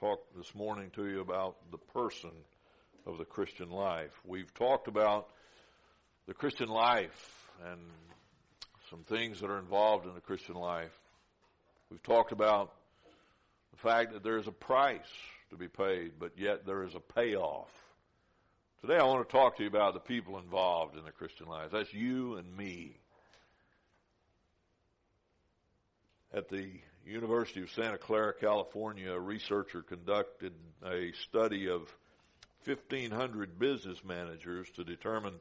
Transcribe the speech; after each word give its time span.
talk 0.00 0.20
this 0.36 0.54
morning 0.54 0.90
to 0.94 1.08
you 1.08 1.20
about 1.20 1.56
the 1.72 1.78
person 1.78 2.30
of 3.04 3.18
the 3.18 3.24
Christian 3.24 3.68
life. 3.68 4.12
We've 4.24 4.52
talked 4.54 4.86
about 4.86 5.28
the 6.28 6.34
Christian 6.34 6.68
life 6.68 7.48
and 7.68 7.80
some 8.90 9.02
things 9.02 9.40
that 9.40 9.50
are 9.50 9.58
involved 9.58 10.06
in 10.06 10.14
the 10.14 10.20
Christian 10.20 10.54
life. 10.54 10.96
We've 11.90 12.02
talked 12.02 12.30
about 12.30 12.72
the 13.72 13.78
fact 13.78 14.12
that 14.12 14.22
there 14.22 14.38
is 14.38 14.46
a 14.46 14.52
price 14.52 15.00
to 15.50 15.56
be 15.56 15.66
paid, 15.66 16.12
but 16.20 16.32
yet 16.38 16.64
there 16.64 16.84
is 16.84 16.94
a 16.94 17.00
payoff. 17.00 17.72
Today 18.82 18.98
I 18.98 19.04
want 19.04 19.28
to 19.28 19.32
talk 19.32 19.56
to 19.56 19.64
you 19.64 19.68
about 19.68 19.94
the 19.94 20.00
people 20.00 20.38
involved 20.38 20.96
in 20.96 21.04
the 21.04 21.10
Christian 21.10 21.48
life. 21.48 21.70
That's 21.72 21.92
you 21.92 22.36
and 22.36 22.56
me. 22.56 22.98
At 26.32 26.48
the 26.50 26.68
University 27.06 27.62
of 27.62 27.70
Santa 27.70 27.98
Clara, 27.98 28.34
California, 28.34 29.12
a 29.12 29.20
researcher 29.20 29.82
conducted 29.82 30.52
a 30.84 31.12
study 31.24 31.68
of 31.68 31.92
1,500 32.64 33.58
business 33.58 34.04
managers 34.04 34.68
to 34.76 34.84
determine, 34.84 35.34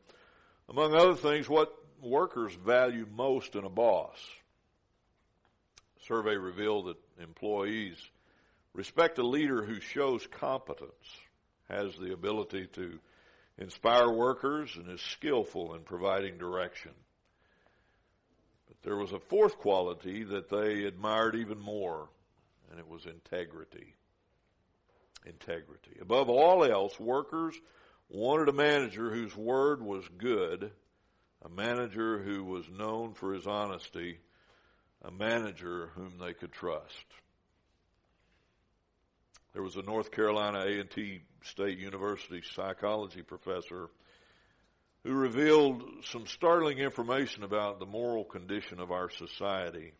among 0.69 0.95
other 0.95 1.15
things, 1.15 1.49
what 1.49 1.73
workers 2.01 2.53
value 2.53 3.05
most 3.13 3.55
in 3.55 3.65
a 3.65 3.69
boss. 3.69 4.17
Survey 6.07 6.37
revealed 6.37 6.87
that 6.87 7.23
employees 7.23 7.97
respect 8.73 9.17
a 9.17 9.27
leader 9.27 9.63
who 9.63 9.81
shows 9.81 10.25
competence, 10.27 10.91
has 11.69 11.95
the 11.97 12.13
ability 12.13 12.67
to 12.73 12.99
inspire 13.57 14.09
workers, 14.09 14.69
and 14.75 14.89
is 14.89 15.01
skillful 15.01 15.73
in 15.73 15.81
providing 15.81 16.37
direction. 16.37 16.91
But 18.81 18.89
there 18.89 18.97
was 18.97 19.11
a 19.13 19.19
fourth 19.19 19.57
quality 19.57 20.23
that 20.23 20.49
they 20.49 20.83
admired 20.83 21.35
even 21.35 21.59
more, 21.59 22.09
and 22.69 22.79
it 22.79 22.87
was 22.87 23.05
integrity. 23.05 23.95
Integrity. 25.25 25.97
Above 26.01 26.29
all 26.29 26.63
else, 26.63 26.99
workers 26.99 27.55
wanted 28.09 28.49
a 28.49 28.53
manager 28.53 29.09
whose 29.09 29.35
word 29.35 29.81
was 29.81 30.07
good, 30.17 30.71
a 31.43 31.49
manager 31.49 32.19
who 32.19 32.43
was 32.43 32.69
known 32.69 33.13
for 33.13 33.33
his 33.33 33.45
honesty, 33.45 34.19
a 35.01 35.11
manager 35.11 35.91
whom 35.95 36.17
they 36.17 36.33
could 36.33 36.51
trust. 36.51 37.05
There 39.53 39.63
was 39.63 39.75
a 39.75 39.81
North 39.81 40.11
Carolina 40.11 40.59
A&T 40.59 41.21
State 41.43 41.79
University 41.79 42.41
psychology 42.53 43.21
professor 43.21 43.89
who 45.07 45.13
revealed 45.13 45.83
some 46.03 46.27
startling 46.27 46.79
information 46.79 47.43
about 47.43 47.79
the 47.79 47.85
moral 47.85 48.25
condition 48.25 48.81
of 48.81 48.91
our 48.91 49.09
society. 49.09 49.93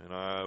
And 0.00 0.14
I 0.14 0.46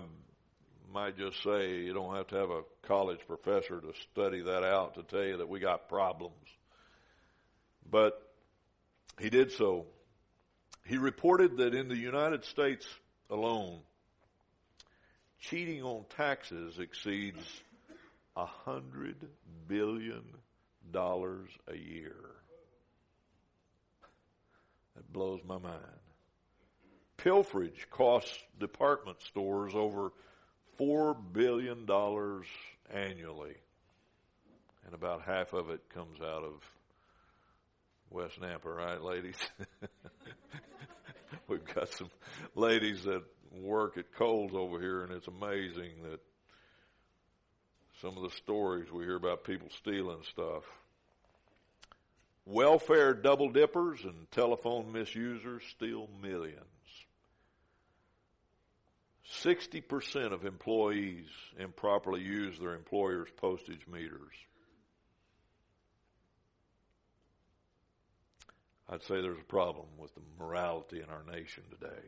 might 0.94 1.18
just 1.18 1.44
say 1.44 1.80
you 1.80 1.94
don't 1.94 2.16
have 2.16 2.28
to 2.28 2.38
have 2.38 2.50
a 2.50 2.62
college 2.84 3.20
professor 3.28 3.82
to 3.82 3.92
study 4.14 4.44
that 4.44 4.64
out 4.64 4.96
to 4.96 5.04
tell 5.04 5.26
you 5.26 5.38
that 5.38 5.50
we 5.50 5.60
got 5.60 5.90
problems. 5.90 6.36
But 7.92 8.14
he 9.20 9.30
did 9.30 9.52
so. 9.52 9.88
He 10.86 10.98
reported 10.98 11.58
that 11.58 11.76
in 11.76 11.90
the 11.90 11.98
United 11.98 12.46
States 12.46 12.88
alone, 13.30 13.80
cheating 15.42 15.84
on 15.84 16.06
taxes 16.16 16.80
exceeds 16.80 17.46
a 18.38 18.46
hundred 18.46 19.18
billion 19.68 20.24
dollars 20.94 21.50
a 21.68 21.76
year. 21.76 22.16
That 24.98 25.14
blows 25.14 25.42
my 25.46 25.60
mind. 25.60 25.78
Pilferage 27.20 27.88
costs 27.92 28.36
department 28.60 29.22
stores 29.22 29.74
over 29.76 30.12
four 30.78 31.14
billion 31.14 31.86
dollars 31.86 32.48
annually. 32.92 33.56
And 34.86 34.96
about 34.96 35.22
half 35.22 35.54
of 35.54 35.70
it 35.70 35.82
comes 35.94 36.20
out 36.20 36.44
of 36.44 36.64
West 38.10 38.42
Nampa, 38.42 38.76
right, 38.76 39.02
ladies? 39.02 39.38
We've 41.48 41.74
got 41.76 41.94
some 41.94 42.10
ladies 42.56 43.04
that 43.04 43.24
work 43.52 43.98
at 43.98 44.14
Kohl's 44.16 44.54
over 44.56 44.80
here, 44.80 45.04
and 45.04 45.12
it's 45.12 45.28
amazing 45.28 46.04
that 46.10 46.20
some 48.02 48.18
of 48.18 48.24
the 48.24 48.36
stories 48.38 48.92
we 48.92 49.04
hear 49.04 49.16
about 49.16 49.44
people 49.44 49.68
stealing 49.78 50.24
stuff. 50.32 50.64
Welfare 52.50 53.14
double 53.14 53.50
dippers 53.50 54.06
and 54.06 54.32
telephone 54.32 54.94
misusers 54.94 55.64
steal 55.70 56.08
millions. 56.22 56.64
60% 59.44 60.32
of 60.32 60.46
employees 60.46 61.26
improperly 61.60 62.22
use 62.22 62.58
their 62.58 62.74
employer's 62.74 63.28
postage 63.36 63.86
meters. 63.86 64.32
I'd 68.88 69.04
say 69.04 69.22
there's 69.22 69.42
a 69.42 69.44
problem 69.44 69.88
with 69.98 70.16
the 70.16 70.22
morality 70.40 71.02
in 71.02 71.10
our 71.10 71.26
nation 71.30 71.64
today. 71.70 72.02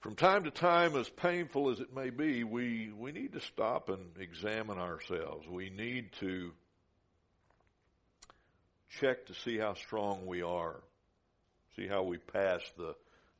From 0.00 0.14
time 0.14 0.44
to 0.44 0.50
time, 0.50 0.96
as 0.96 1.10
painful 1.10 1.68
as 1.68 1.80
it 1.80 1.94
may 1.94 2.08
be, 2.08 2.44
we, 2.44 2.90
we 2.98 3.12
need 3.12 3.34
to 3.34 3.40
stop 3.42 3.90
and 3.90 4.16
examine 4.18 4.78
ourselves. 4.78 5.46
We 5.46 5.68
need 5.68 6.12
to 6.20 6.52
check 9.00 9.26
to 9.26 9.34
see 9.34 9.58
how 9.58 9.74
strong 9.74 10.26
we 10.26 10.42
are, 10.42 10.80
see 11.76 11.86
how 11.86 12.02
we 12.02 12.18
pass 12.18 12.60
the, 12.76 12.94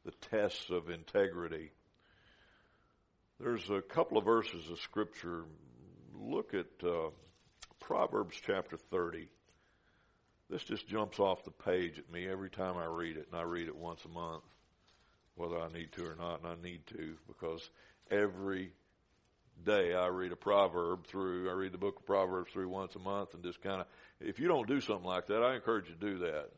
the 0.04 0.12
tests 0.30 0.70
of 0.70 0.90
integrity. 0.90 1.70
There's 3.38 3.68
a 3.70 3.82
couple 3.82 4.18
of 4.18 4.24
verses 4.24 4.70
of 4.70 4.80
scripture. 4.80 5.44
Look 6.14 6.54
at 6.54 6.66
uh, 6.86 7.10
Proverbs 7.80 8.36
chapter 8.46 8.76
30. 8.76 9.28
This 10.48 10.62
just 10.62 10.86
jumps 10.86 11.18
off 11.18 11.44
the 11.44 11.50
page 11.50 11.98
at 11.98 12.10
me 12.10 12.28
every 12.28 12.50
time 12.50 12.76
I 12.76 12.84
read 12.84 13.16
it, 13.16 13.26
and 13.30 13.40
I 13.40 13.44
read 13.44 13.68
it 13.68 13.76
once 13.76 14.04
a 14.04 14.08
month, 14.08 14.44
whether 15.34 15.58
I 15.58 15.68
need 15.72 15.92
to 15.92 16.04
or 16.04 16.14
not, 16.14 16.42
and 16.42 16.48
I 16.48 16.62
need 16.62 16.86
to 16.88 17.16
because 17.26 17.68
every 18.10 18.72
day 19.64 19.94
I 19.94 20.06
read 20.08 20.32
a 20.32 20.36
proverb 20.36 21.06
through, 21.06 21.48
I 21.50 21.52
read 21.52 21.72
the 21.72 21.78
book 21.78 22.00
of 22.00 22.06
Proverbs 22.06 22.52
through 22.52 22.68
once 22.68 22.94
a 22.94 22.98
month 22.98 23.34
and 23.34 23.42
just 23.42 23.62
kind 23.62 23.80
of, 23.80 23.86
if 24.20 24.38
you 24.38 24.48
don't 24.48 24.68
do 24.68 24.80
something 24.80 25.06
like 25.06 25.26
that, 25.28 25.42
I 25.42 25.54
encourage 25.54 25.88
you 25.88 25.94
to 25.94 26.00
do 26.00 26.18
that. 26.18 26.48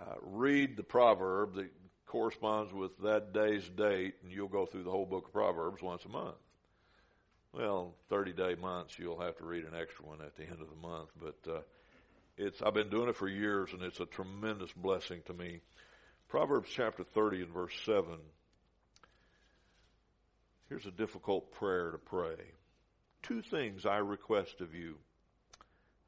Uh, 0.00 0.14
read 0.22 0.76
the 0.76 0.82
proverb 0.82 1.54
that 1.56 1.70
corresponds 2.06 2.72
with 2.72 2.96
that 2.98 3.32
day's 3.32 3.68
date 3.68 4.14
and 4.22 4.32
you'll 4.32 4.48
go 4.48 4.66
through 4.66 4.84
the 4.84 4.90
whole 4.90 5.06
book 5.06 5.26
of 5.26 5.32
Proverbs 5.32 5.82
once 5.82 6.04
a 6.04 6.08
month. 6.08 6.36
Well, 7.52 7.94
30 8.08 8.32
day 8.32 8.54
months, 8.54 8.98
you'll 8.98 9.20
have 9.20 9.36
to 9.38 9.44
read 9.44 9.64
an 9.64 9.78
extra 9.78 10.06
one 10.06 10.22
at 10.22 10.36
the 10.36 10.44
end 10.44 10.60
of 10.60 10.68
the 10.68 10.88
month, 10.88 11.10
but, 11.20 11.50
uh, 11.50 11.60
it's, 12.38 12.62
I've 12.62 12.74
been 12.74 12.88
doing 12.88 13.10
it 13.10 13.16
for 13.16 13.28
years 13.28 13.70
and 13.72 13.82
it's 13.82 14.00
a 14.00 14.06
tremendous 14.06 14.72
blessing 14.72 15.20
to 15.26 15.34
me. 15.34 15.60
Proverbs 16.28 16.70
chapter 16.72 17.04
30 17.04 17.42
and 17.42 17.52
verse 17.52 17.74
7 17.84 18.04
Here's 20.72 20.86
a 20.86 20.90
difficult 20.90 21.52
prayer 21.52 21.90
to 21.90 21.98
pray. 21.98 22.34
Two 23.22 23.42
things 23.42 23.84
I 23.84 23.98
request 23.98 24.62
of 24.62 24.74
you. 24.74 24.96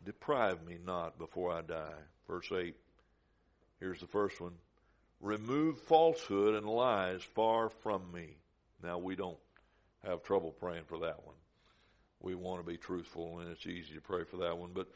Deprive 0.07 0.65
me 0.67 0.79
not 0.83 1.19
before 1.19 1.53
I 1.53 1.61
die. 1.61 2.01
Verse 2.27 2.51
8. 2.51 2.75
Here's 3.79 4.01
the 4.01 4.07
first 4.07 4.41
one. 4.41 4.55
Remove 5.21 5.83
falsehood 5.83 6.55
and 6.55 6.65
lies 6.65 7.23
far 7.35 7.69
from 7.83 8.11
me. 8.11 8.39
Now 8.83 8.97
we 8.97 9.17
don't 9.17 9.37
have 10.03 10.23
trouble 10.23 10.53
praying 10.53 10.85
for 10.87 11.01
that 11.01 11.23
one. 11.27 11.37
We 12.21 12.35
want 12.35 12.65
to 12.65 12.67
be 12.67 12.79
truthful 12.79 13.41
and 13.41 13.51
it's 13.51 13.67
easy 13.67 13.93
to 13.97 14.01
pray 14.01 14.25
for 14.25 14.39
that 14.39 14.57
one, 14.57 14.71
but 14.73 14.89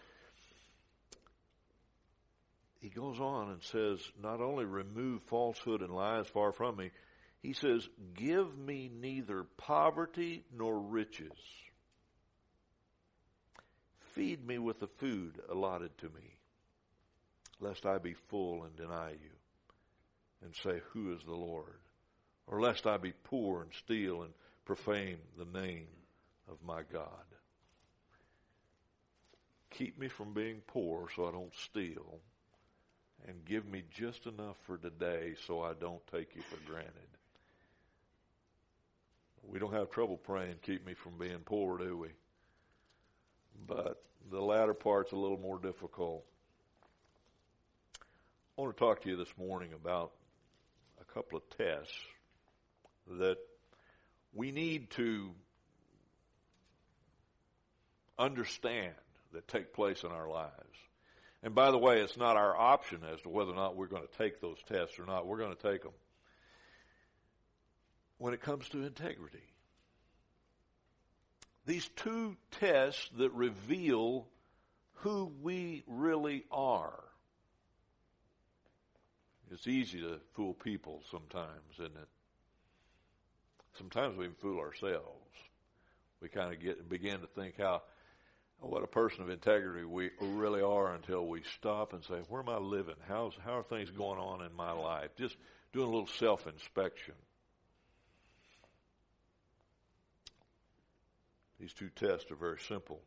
he 2.80 2.88
goes 2.88 3.20
on 3.20 3.50
and 3.50 3.62
says, 3.62 4.00
not 4.22 4.40
only 4.40 4.64
remove 4.64 5.20
falsehood 5.24 5.82
and 5.82 5.94
lies 5.94 6.26
far 6.26 6.52
from 6.52 6.78
me, 6.78 6.90
he 7.42 7.52
says, 7.52 7.88
Give 8.14 8.56
me 8.56 8.90
neither 8.92 9.44
poverty 9.56 10.44
nor 10.56 10.78
riches. 10.78 11.38
Feed 14.14 14.44
me 14.44 14.58
with 14.58 14.80
the 14.80 14.88
food 14.98 15.40
allotted 15.48 15.96
to 15.98 16.06
me, 16.06 16.36
lest 17.60 17.86
I 17.86 17.98
be 17.98 18.14
full 18.28 18.64
and 18.64 18.74
deny 18.76 19.10
you, 19.10 19.30
and 20.44 20.54
say, 20.56 20.80
Who 20.92 21.14
is 21.14 21.22
the 21.24 21.34
Lord? 21.34 21.78
Or 22.46 22.60
lest 22.60 22.86
I 22.86 22.96
be 22.96 23.12
poor 23.24 23.62
and 23.62 23.72
steal 23.84 24.22
and 24.22 24.32
profane 24.64 25.18
the 25.36 25.60
name 25.60 25.86
of 26.50 26.56
my 26.66 26.82
God. 26.92 27.24
Keep 29.70 29.98
me 29.98 30.08
from 30.08 30.32
being 30.32 30.62
poor 30.66 31.08
so 31.14 31.28
I 31.28 31.30
don't 31.30 31.54
steal, 31.54 32.20
and 33.28 33.44
give 33.44 33.66
me 33.66 33.84
just 33.94 34.26
enough 34.26 34.56
for 34.66 34.78
today 34.78 35.34
so 35.46 35.60
I 35.60 35.74
don't 35.74 36.04
take 36.08 36.34
you 36.34 36.42
for 36.42 36.56
granted. 36.70 37.17
We 39.46 39.58
don't 39.58 39.72
have 39.72 39.90
trouble 39.90 40.16
praying, 40.16 40.56
keep 40.62 40.86
me 40.86 40.94
from 40.94 41.18
being 41.18 41.40
poor, 41.44 41.78
do 41.78 41.96
we? 41.96 42.08
But 43.66 44.02
the 44.30 44.40
latter 44.40 44.74
part's 44.74 45.12
a 45.12 45.16
little 45.16 45.38
more 45.38 45.58
difficult. 45.58 46.24
I 48.56 48.62
want 48.62 48.76
to 48.76 48.80
talk 48.80 49.02
to 49.02 49.08
you 49.08 49.16
this 49.16 49.32
morning 49.38 49.72
about 49.72 50.12
a 51.00 51.14
couple 51.14 51.38
of 51.38 51.44
tests 51.56 51.94
that 53.18 53.38
we 54.34 54.50
need 54.52 54.90
to 54.90 55.30
understand 58.18 58.94
that 59.32 59.46
take 59.48 59.72
place 59.72 60.02
in 60.02 60.10
our 60.10 60.28
lives. 60.28 60.52
And 61.42 61.54
by 61.54 61.70
the 61.70 61.78
way, 61.78 62.00
it's 62.00 62.16
not 62.16 62.36
our 62.36 62.56
option 62.56 63.02
as 63.12 63.20
to 63.22 63.28
whether 63.28 63.52
or 63.52 63.56
not 63.56 63.76
we're 63.76 63.86
going 63.86 64.06
to 64.06 64.18
take 64.18 64.40
those 64.40 64.58
tests 64.68 64.98
or 64.98 65.06
not. 65.06 65.26
We're 65.26 65.38
going 65.38 65.54
to 65.54 65.70
take 65.70 65.82
them. 65.82 65.92
When 68.18 68.34
it 68.34 68.40
comes 68.40 68.68
to 68.70 68.84
integrity, 68.84 69.38
these 71.66 71.88
two 71.96 72.36
tests 72.60 73.10
that 73.16 73.32
reveal 73.32 74.26
who 74.94 75.32
we 75.42 75.84
really 75.86 76.44
are. 76.50 76.98
It's 79.50 79.66
easy 79.66 80.00
to 80.00 80.18
fool 80.34 80.54
people 80.54 81.02
sometimes, 81.10 81.74
isn't 81.74 81.96
it? 81.96 82.08
Sometimes 83.76 84.16
we 84.16 84.26
can 84.26 84.34
fool 84.34 84.58
ourselves. 84.58 85.36
We 86.20 86.28
kind 86.28 86.52
of 86.52 86.60
get 86.60 86.88
begin 86.88 87.20
to 87.20 87.26
think 87.28 87.58
how 87.58 87.82
what 88.60 88.82
a 88.82 88.88
person 88.88 89.22
of 89.22 89.30
integrity 89.30 89.84
we 89.84 90.10
really 90.20 90.62
are 90.62 90.92
until 90.94 91.26
we 91.26 91.42
stop 91.54 91.92
and 91.92 92.02
say, 92.02 92.20
"Where 92.28 92.42
am 92.42 92.48
I 92.48 92.58
living? 92.58 92.96
How's 93.06 93.34
how 93.44 93.58
are 93.58 93.62
things 93.62 93.90
going 93.90 94.18
on 94.18 94.42
in 94.42 94.52
my 94.54 94.72
life?" 94.72 95.14
Just 95.16 95.36
doing 95.72 95.86
a 95.86 95.90
little 95.90 96.08
self 96.08 96.46
inspection. 96.46 97.14
These 101.60 101.72
two 101.72 101.88
tests 101.96 102.30
are 102.30 102.36
very 102.36 102.58
simple 102.68 103.00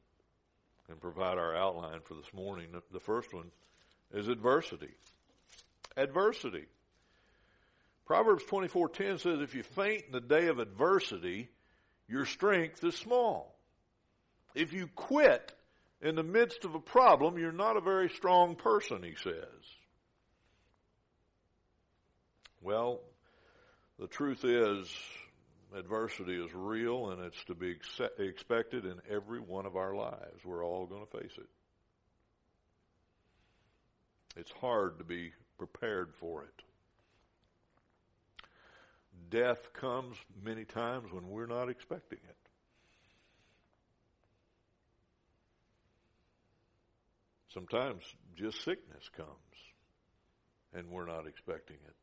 and 0.90 1.00
provide 1.00 1.38
our 1.38 1.56
outline 1.56 2.02
for 2.02 2.16
this 2.16 2.34
morning. 2.34 2.68
The 2.92 3.00
first 3.00 3.34
one 3.34 3.50
is 4.14 4.28
adversity. 4.28 4.92
Adversity. 5.96 6.66
Proverbs 8.06 8.44
24:10 8.44 9.20
says 9.20 9.40
if 9.40 9.56
you 9.56 9.64
faint 9.64 10.06
in 10.08 10.12
the 10.12 10.20
day 10.20 10.48
of 10.48 10.60
adversity, 10.60 11.50
your 12.10 12.26
strength 12.26 12.84
is 12.84 12.96
small. 12.96 13.56
If 14.54 14.74
you 14.74 14.88
quit 14.88 15.54
in 16.02 16.16
the 16.16 16.24
midst 16.24 16.66
of 16.66 16.76
a 16.76 16.80
problem, 16.80 17.38
you're 17.38 17.54
not 17.54 17.78
a 17.78 17.82
very 17.82 18.10
strong 18.10 18.56
person, 18.56 19.02
he 19.02 19.16
says. 19.16 19.46
Well, 22.62 23.00
the 23.98 24.08
truth 24.08 24.44
is 24.44 24.94
adversity 25.78 26.34
is 26.34 26.54
real 26.54 27.12
and 27.12 27.24
it's 27.24 27.44
to 27.46 27.56
be 27.56 27.72
ex- 27.72 28.12
expected 28.20 28.86
in 28.86 29.02
every 29.10 29.40
one 29.40 29.66
of 29.66 29.76
our 29.76 29.96
lives. 29.96 30.44
We're 30.44 30.66
all 30.66 30.86
going 30.86 31.06
to 31.06 31.18
face 31.20 31.38
it. 31.38 31.50
It's 34.38 34.52
hard 34.52 34.98
to 35.00 35.04
be 35.04 35.32
prepared 35.58 36.14
for 36.20 36.44
it. 36.44 36.64
Death 39.30 39.74
comes 39.74 40.18
many 40.44 40.66
times 40.66 41.12
when 41.12 41.30
we're 41.30 41.46
not 41.46 41.70
expecting 41.70 42.20
it. 42.28 42.36
Sometimes 47.54 48.04
just 48.36 48.64
sickness 48.64 49.10
comes 49.16 49.30
and 50.74 50.90
we're 50.90 51.06
not 51.06 51.28
expecting 51.28 51.78
it. 51.86 51.96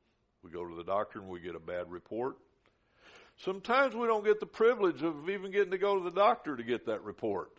We 0.42 0.50
go 0.50 0.66
to 0.66 0.74
the 0.74 0.84
doctor 0.84 1.20
and 1.20 1.28
we 1.28 1.40
get 1.40 1.54
a 1.54 1.60
bad 1.60 1.90
report. 1.90 2.36
Sometimes 3.44 3.94
we 3.94 4.06
don't 4.06 4.24
get 4.24 4.40
the 4.40 4.46
privilege 4.46 5.02
of 5.02 5.28
even 5.30 5.52
getting 5.52 5.70
to 5.70 5.78
go 5.78 5.96
to 5.96 6.04
the 6.04 6.10
doctor 6.10 6.56
to 6.56 6.62
get 6.62 6.86
that 6.86 7.04
report. 7.04 7.52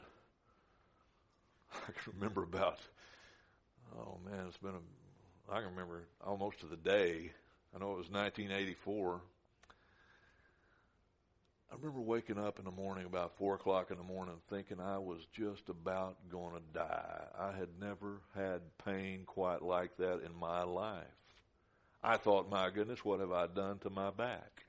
I 1.74 1.92
can 1.92 2.14
remember 2.16 2.44
about, 2.44 2.80
oh 3.98 4.18
man, 4.26 4.46
it's 4.48 4.58
been 4.58 4.76
a, 4.76 5.54
I 5.54 5.62
can 5.62 5.70
remember 5.70 6.04
almost 6.26 6.60
to 6.62 6.66
the 6.66 6.76
day. 6.76 7.31
I 7.74 7.80
know 7.80 7.94
it 7.94 7.98
was 7.98 8.10
1984. 8.10 9.22
I 11.72 11.76
remember 11.76 12.02
waking 12.02 12.40
up 12.40 12.58
in 12.58 12.66
the 12.66 12.72
morning 12.72 13.06
about 13.06 13.38
four 13.38 13.54
o'clock 13.54 13.92
in 13.92 13.98
the 13.98 14.04
morning 14.04 14.34
thinking 14.50 14.80
I 14.81 14.98
was 14.98 15.20
just 15.31 15.70
about 15.70 16.18
going 16.31 16.56
to 16.56 16.62
die. 16.74 17.22
I 17.40 17.52
had 17.52 17.70
never 17.80 18.22
had 18.36 18.62
pain 18.84 19.22
quite 19.26 19.62
like 19.62 19.96
that 19.98 20.24
in 20.26 20.36
my 20.38 20.64
life. 20.64 21.06
I 22.04 22.18
thought, 22.18 22.50
my 22.50 22.70
goodness, 22.70 23.06
what 23.06 23.20
have 23.20 23.31
I 23.31 23.46
done 23.48 23.78
to 23.80 23.90
my 23.90 24.10
back? 24.10 24.64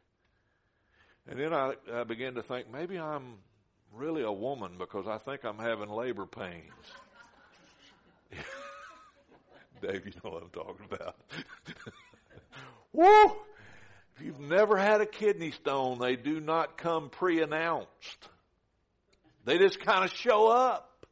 And 1.30 1.38
then 1.38 1.54
I, 1.54 1.74
I 1.94 2.02
began 2.02 2.34
to 2.34 2.42
think 2.42 2.72
maybe 2.72 2.98
I'm 2.98 3.34
really 3.94 4.22
a 4.22 4.32
woman 4.32 4.72
because 4.78 5.06
I 5.06 5.18
think 5.18 5.44
I'm 5.44 5.58
having 5.58 5.88
labor 5.88 6.26
pains. 6.26 6.72
Dave, 9.80 10.06
you 10.06 10.12
know 10.24 10.30
what 10.32 10.42
I'm 10.42 10.50
talking 10.50 10.86
about. 10.90 11.14
Woo! 12.92 13.36
If 14.16 14.26
you've 14.26 14.40
never 14.40 14.76
had 14.76 15.00
a 15.00 15.06
kidney 15.06 15.52
stone, 15.52 16.00
they 16.00 16.16
do 16.16 16.40
not 16.40 16.76
come 16.76 17.10
pre-announced. 17.10 18.28
They 19.44 19.56
just 19.56 19.78
kind 19.80 20.04
of 20.04 20.12
show 20.12 20.48
up. 20.48 21.06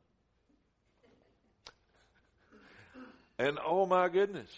And 3.39 3.57
oh 3.65 3.87
my 3.87 4.09
goodness. 4.09 4.51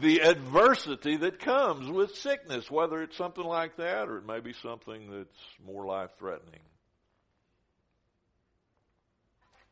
The 0.00 0.20
adversity 0.20 1.16
that 1.18 1.38
comes 1.38 1.88
with 1.90 2.16
sickness, 2.16 2.70
whether 2.70 3.02
it's 3.02 3.16
something 3.16 3.44
like 3.44 3.76
that 3.76 4.08
or 4.08 4.18
it 4.18 4.26
may 4.26 4.40
be 4.40 4.52
something 4.62 5.10
that's 5.10 5.38
more 5.64 5.86
life 5.86 6.10
threatening. 6.18 6.60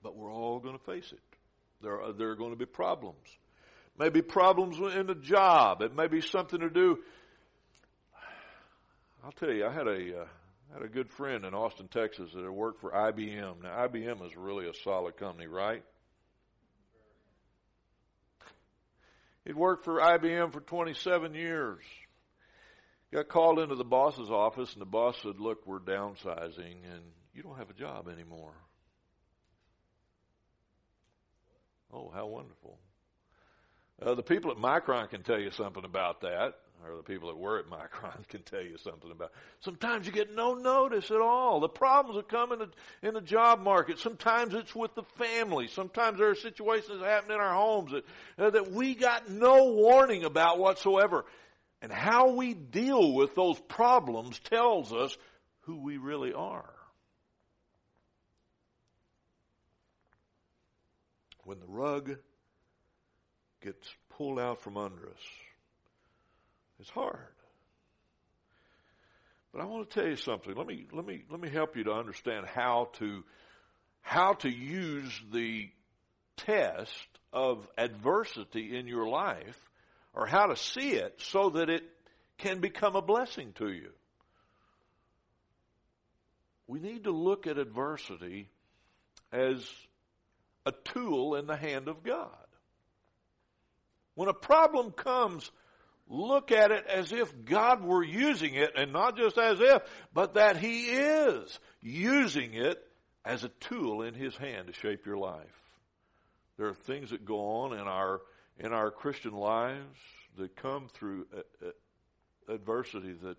But 0.02 0.16
we're 0.16 0.32
all 0.32 0.60
going 0.60 0.78
to 0.78 0.84
face 0.84 1.12
it. 1.12 1.20
There 1.82 2.00
are, 2.00 2.12
there 2.12 2.30
are 2.30 2.36
going 2.36 2.50
to 2.50 2.56
be 2.56 2.66
problems. 2.66 3.26
Maybe 3.98 4.22
problems 4.22 4.78
in 4.94 5.06
the 5.06 5.14
job. 5.14 5.82
It 5.82 5.94
may 5.94 6.08
be 6.08 6.20
something 6.20 6.60
to 6.60 6.70
do. 6.70 6.98
I'll 9.24 9.32
tell 9.32 9.50
you, 9.50 9.66
I 9.66 9.72
had 9.72 9.86
a 9.86 10.22
uh, 10.22 10.26
had 10.72 10.82
a 10.82 10.88
good 10.88 11.10
friend 11.10 11.44
in 11.44 11.54
Austin, 11.54 11.88
Texas, 11.88 12.30
that 12.34 12.42
had 12.42 12.50
worked 12.50 12.80
for 12.80 12.90
IBM. 12.90 13.62
Now, 13.62 13.86
IBM 13.86 14.26
is 14.26 14.36
really 14.36 14.68
a 14.68 14.74
solid 14.82 15.16
company, 15.16 15.46
right? 15.46 15.84
He'd 19.44 19.56
worked 19.56 19.84
for 19.84 20.00
IBM 20.00 20.52
for 20.52 20.60
27 20.60 21.34
years. 21.34 21.80
Got 23.12 23.28
called 23.28 23.58
into 23.60 23.76
the 23.76 23.84
boss's 23.84 24.30
office, 24.30 24.72
and 24.72 24.80
the 24.80 24.86
boss 24.86 25.16
said, 25.22 25.38
Look, 25.38 25.66
we're 25.66 25.78
downsizing, 25.78 26.82
and 26.92 27.02
you 27.32 27.42
don't 27.42 27.58
have 27.58 27.70
a 27.70 27.74
job 27.74 28.08
anymore. 28.08 28.54
Oh, 31.92 32.10
how 32.12 32.26
wonderful. 32.26 32.78
Uh, 34.02 34.14
the 34.14 34.22
people 34.22 34.50
at 34.50 34.56
Micron 34.56 35.10
can 35.10 35.22
tell 35.22 35.38
you 35.38 35.52
something 35.52 35.84
about 35.84 36.22
that 36.22 36.54
or 36.82 36.96
the 36.96 37.02
people 37.02 37.28
that 37.28 37.38
were 37.38 37.58
at 37.58 37.66
Micron 37.70 38.26
can 38.28 38.42
tell 38.42 38.62
you 38.62 38.76
something 38.78 39.10
about. 39.10 39.32
Sometimes 39.60 40.06
you 40.06 40.12
get 40.12 40.34
no 40.34 40.54
notice 40.54 41.10
at 41.10 41.20
all. 41.20 41.60
The 41.60 41.68
problems 41.68 42.16
that 42.16 42.28
come 42.28 42.52
in 42.52 42.58
the, 42.60 42.68
in 43.02 43.14
the 43.14 43.20
job 43.20 43.60
market. 43.60 43.98
Sometimes 43.98 44.54
it's 44.54 44.74
with 44.74 44.94
the 44.94 45.04
family. 45.16 45.68
Sometimes 45.68 46.18
there 46.18 46.30
are 46.30 46.34
situations 46.34 47.00
that 47.00 47.06
happen 47.06 47.32
in 47.32 47.40
our 47.40 47.54
homes 47.54 47.92
that, 47.92 48.04
uh, 48.38 48.50
that 48.50 48.72
we 48.72 48.94
got 48.94 49.30
no 49.30 49.72
warning 49.72 50.24
about 50.24 50.58
whatsoever. 50.58 51.24
And 51.80 51.92
how 51.92 52.30
we 52.30 52.54
deal 52.54 53.12
with 53.12 53.34
those 53.34 53.58
problems 53.60 54.38
tells 54.38 54.92
us 54.92 55.16
who 55.62 55.76
we 55.76 55.98
really 55.98 56.32
are. 56.32 56.70
When 61.44 61.60
the 61.60 61.66
rug 61.66 62.16
gets 63.62 63.94
pulled 64.08 64.38
out 64.38 64.62
from 64.62 64.78
under 64.78 65.08
us, 65.08 65.22
it's 66.84 66.90
hard. 66.90 67.16
But 69.54 69.62
I 69.62 69.64
want 69.64 69.88
to 69.88 69.94
tell 69.94 70.06
you 70.06 70.16
something. 70.16 70.54
Let 70.54 70.66
me 70.66 70.86
let 70.92 71.06
me 71.06 71.22
let 71.30 71.40
me 71.40 71.48
help 71.48 71.78
you 71.78 71.84
to 71.84 71.92
understand 71.92 72.44
how 72.44 72.90
to 72.98 73.24
how 74.02 74.34
to 74.34 74.50
use 74.50 75.18
the 75.32 75.70
test 76.36 77.08
of 77.32 77.66
adversity 77.78 78.76
in 78.76 78.86
your 78.86 79.08
life 79.08 79.58
or 80.12 80.26
how 80.26 80.48
to 80.48 80.56
see 80.56 80.90
it 80.90 81.14
so 81.22 81.50
that 81.50 81.70
it 81.70 81.84
can 82.36 82.60
become 82.60 82.96
a 82.96 83.02
blessing 83.02 83.54
to 83.54 83.70
you. 83.70 83.90
We 86.66 86.80
need 86.80 87.04
to 87.04 87.12
look 87.12 87.46
at 87.46 87.56
adversity 87.56 88.50
as 89.32 89.66
a 90.66 90.72
tool 90.84 91.36
in 91.36 91.46
the 91.46 91.56
hand 91.56 91.88
of 91.88 92.02
God. 92.02 92.28
When 94.16 94.28
a 94.28 94.34
problem 94.34 94.90
comes 94.90 95.50
look 96.08 96.52
at 96.52 96.70
it 96.70 96.86
as 96.86 97.12
if 97.12 97.32
God 97.44 97.82
were 97.82 98.04
using 98.04 98.54
it, 98.54 98.72
and 98.76 98.92
not 98.92 99.16
just 99.16 99.38
as 99.38 99.60
if, 99.60 99.82
but 100.12 100.34
that 100.34 100.56
He 100.56 100.86
is 100.86 101.58
using 101.80 102.54
it 102.54 102.82
as 103.24 103.44
a 103.44 103.48
tool 103.60 104.02
in 104.02 104.14
His 104.14 104.36
hand 104.36 104.66
to 104.66 104.72
shape 104.72 105.06
your 105.06 105.18
life. 105.18 105.60
There 106.56 106.68
are 106.68 106.74
things 106.74 107.10
that 107.10 107.24
go 107.24 107.38
on 107.38 107.72
in 107.72 107.86
our 107.86 108.20
in 108.58 108.72
our 108.72 108.90
Christian 108.90 109.32
lives 109.32 109.98
that 110.38 110.54
come 110.54 110.88
through 110.94 111.26
uh, 111.36 111.66
uh, 111.66 112.52
adversity 112.54 113.14
that 113.22 113.36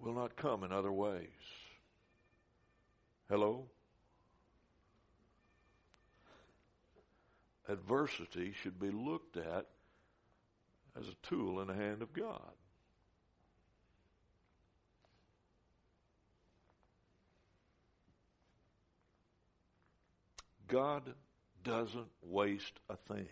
will 0.00 0.14
not 0.14 0.36
come 0.36 0.64
in 0.64 0.72
other 0.72 0.90
ways. 0.90 1.28
Hello? 3.28 3.66
Adversity 7.68 8.52
should 8.62 8.78
be 8.78 8.90
looked 8.90 9.36
at 9.36 9.66
as 10.98 11.06
a 11.06 11.28
tool 11.28 11.60
in 11.60 11.68
the 11.68 11.74
hand 11.74 12.02
of 12.02 12.12
God. 12.12 12.40
God 20.68 21.02
doesn't 21.62 22.08
waste 22.22 22.72
a 22.88 22.96
thing. 23.12 23.28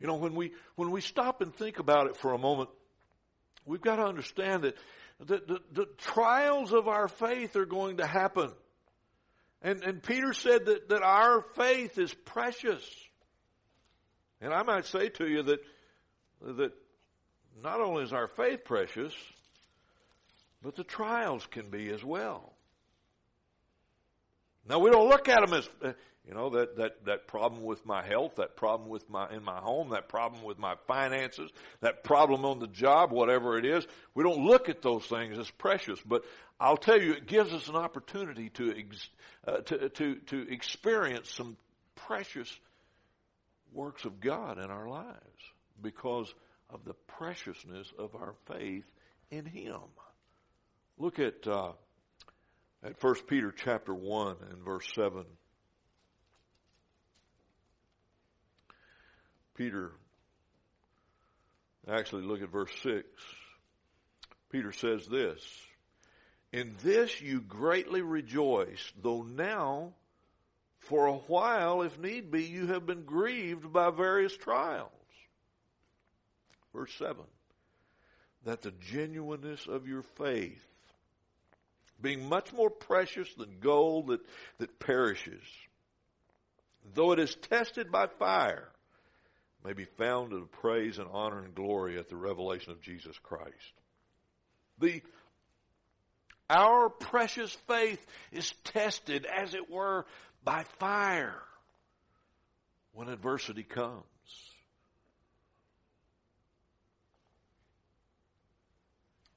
You 0.00 0.06
know, 0.06 0.16
when 0.16 0.34
we, 0.34 0.52
when 0.76 0.90
we 0.90 1.00
stop 1.00 1.40
and 1.40 1.54
think 1.54 1.78
about 1.78 2.06
it 2.08 2.16
for 2.16 2.32
a 2.32 2.38
moment, 2.38 2.68
we've 3.64 3.80
got 3.80 3.96
to 3.96 4.04
understand 4.04 4.64
that 4.64 4.76
the, 5.18 5.42
the, 5.46 5.60
the 5.72 5.86
trials 5.98 6.72
of 6.72 6.88
our 6.88 7.08
faith 7.08 7.56
are 7.56 7.66
going 7.66 7.98
to 7.98 8.06
happen. 8.06 8.50
And, 9.62 9.82
and 9.82 10.02
Peter 10.02 10.32
said 10.32 10.66
that, 10.66 10.88
that 10.90 11.02
our 11.02 11.42
faith 11.54 11.98
is 11.98 12.12
precious. 12.12 12.84
And 14.40 14.52
I 14.52 14.62
might 14.62 14.86
say 14.86 15.08
to 15.08 15.26
you 15.26 15.42
that, 15.44 15.60
that 16.40 16.72
not 17.62 17.80
only 17.80 18.04
is 18.04 18.12
our 18.12 18.28
faith 18.28 18.64
precious, 18.64 19.14
but 20.62 20.76
the 20.76 20.84
trials 20.84 21.46
can 21.50 21.68
be 21.68 21.90
as 21.90 22.02
well. 22.02 22.52
Now 24.66 24.78
we 24.78 24.90
don't 24.90 25.08
look 25.08 25.28
at 25.28 25.44
them 25.44 25.58
as, 25.58 25.68
uh, 25.82 25.92
you 26.26 26.32
know, 26.32 26.50
that, 26.50 26.76
that, 26.78 27.04
that 27.04 27.26
problem 27.26 27.64
with 27.64 27.84
my 27.84 28.04
health, 28.04 28.36
that 28.36 28.56
problem 28.56 28.88
with 28.88 29.08
my, 29.10 29.30
in 29.30 29.44
my 29.44 29.58
home, 29.58 29.90
that 29.90 30.08
problem 30.08 30.42
with 30.42 30.58
my 30.58 30.74
finances, 30.86 31.50
that 31.80 32.02
problem 32.02 32.46
on 32.46 32.60
the 32.60 32.66
job, 32.66 33.12
whatever 33.12 33.58
it 33.58 33.66
is. 33.66 33.86
We 34.14 34.24
don't 34.24 34.46
look 34.46 34.70
at 34.70 34.80
those 34.80 35.04
things 35.04 35.38
as 35.38 35.50
precious, 35.50 36.00
but 36.00 36.24
I'll 36.58 36.78
tell 36.78 37.00
you, 37.00 37.12
it 37.12 37.26
gives 37.26 37.52
us 37.52 37.68
an 37.68 37.76
opportunity 37.76 38.48
to, 38.50 38.74
ex, 38.74 39.08
uh, 39.46 39.58
to, 39.58 39.88
to, 39.90 40.14
to 40.14 40.50
experience 40.50 41.30
some 41.30 41.58
precious 41.94 42.50
works 43.72 44.06
of 44.06 44.20
God 44.20 44.58
in 44.58 44.70
our 44.70 44.88
lives 44.88 45.14
because 45.80 46.32
of 46.70 46.84
the 46.84 46.94
preciousness 47.18 47.92
of 47.98 48.14
our 48.14 48.34
faith 48.46 48.84
in 49.30 49.44
Him. 49.44 49.80
Look 50.98 51.18
at, 51.18 51.46
uh, 51.46 51.72
at 52.82 53.02
1 53.02 53.14
Peter 53.26 53.52
chapter 53.52 53.92
1 53.92 54.36
and 54.50 54.64
verse 54.64 54.86
7. 54.94 55.24
Peter, 59.56 59.92
actually 61.88 62.22
look 62.22 62.42
at 62.42 62.50
verse 62.50 62.72
6. 62.82 63.04
Peter 64.50 64.72
says 64.72 65.06
this, 65.06 65.40
In 66.52 66.74
this 66.82 67.20
you 67.20 67.40
greatly 67.40 68.02
rejoice, 68.02 68.92
though 69.00 69.22
now, 69.22 69.92
for 70.78 71.06
a 71.06 71.14
while, 71.14 71.82
if 71.82 71.98
need 71.98 72.30
be, 72.30 72.44
you 72.44 72.68
have 72.68 72.86
been 72.86 73.04
grieved 73.04 73.72
by 73.72 73.90
various 73.90 74.36
trials. 74.36 74.90
Verse 76.74 76.92
7. 76.98 77.16
That 78.44 78.62
the 78.62 78.72
genuineness 78.90 79.66
of 79.66 79.86
your 79.86 80.02
faith, 80.02 80.62
being 82.00 82.28
much 82.28 82.52
more 82.52 82.70
precious 82.70 83.32
than 83.34 83.60
gold 83.60 84.08
that, 84.08 84.20
that 84.58 84.78
perishes, 84.78 85.44
though 86.94 87.12
it 87.12 87.18
is 87.18 87.34
tested 87.34 87.90
by 87.90 88.08
fire, 88.18 88.68
may 89.64 89.72
be 89.72 89.84
found 89.84 90.30
to 90.30 90.40
the 90.40 90.46
praise 90.46 90.98
and 90.98 91.08
honor 91.10 91.42
and 91.42 91.54
glory 91.54 91.98
at 91.98 92.08
the 92.08 92.16
revelation 92.16 92.72
of 92.72 92.82
Jesus 92.82 93.16
Christ. 93.22 93.72
The 94.78 95.00
our 96.50 96.90
precious 96.90 97.56
faith 97.66 98.04
is 98.30 98.52
tested, 98.64 99.24
as 99.24 99.54
it 99.54 99.70
were, 99.70 100.04
by 100.44 100.64
fire 100.78 101.40
when 102.92 103.08
adversity 103.08 103.62
comes. 103.62 104.04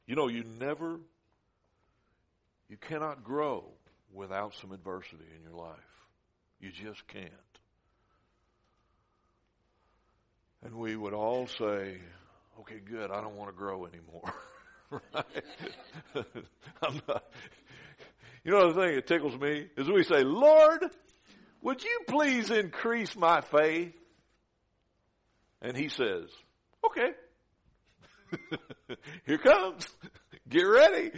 You 0.08 0.16
know, 0.16 0.28
you 0.28 0.44
never, 0.60 1.00
you 2.70 2.78
cannot 2.78 3.24
grow 3.24 3.66
without 4.14 4.56
some 4.56 4.72
adversity 4.72 5.26
in 5.36 5.44
your 5.44 5.60
life. 5.60 5.76
You 6.60 6.72
just 6.72 7.06
can't. 7.08 7.30
And 10.64 10.76
we 10.76 10.96
would 10.96 11.14
all 11.14 11.48
say, 11.48 12.00
okay, 12.62 12.80
good, 12.84 13.12
I 13.12 13.22
don't 13.22 13.36
want 13.36 13.52
to 13.52 13.56
grow 13.58 13.86
anymore. 13.86 14.34
right? 16.16 17.22
You 18.44 18.54
know 18.54 18.72
the 18.72 18.82
thing 18.82 18.96
that 18.96 19.08
tickles 19.08 19.38
me 19.38 19.68
is 19.76 19.90
we 19.90 20.04
say, 20.04 20.24
Lord, 20.24 20.86
would 21.64 21.84
you 21.84 22.00
please 22.08 22.50
increase 22.50 23.14
my 23.14 23.42
faith? 23.42 23.94
And 25.62 25.76
he 25.76 25.90
says, 25.90 26.30
okay. 26.86 27.10
Here 29.26 29.38
comes. 29.38 29.88
Get 30.50 30.64
ready. 30.64 31.12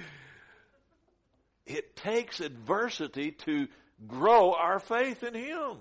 It 1.66 1.96
takes 1.96 2.40
adversity 2.40 3.32
to 3.32 3.68
grow 4.08 4.54
our 4.54 4.80
faith 4.80 5.24
in 5.24 5.34
him. 5.34 5.78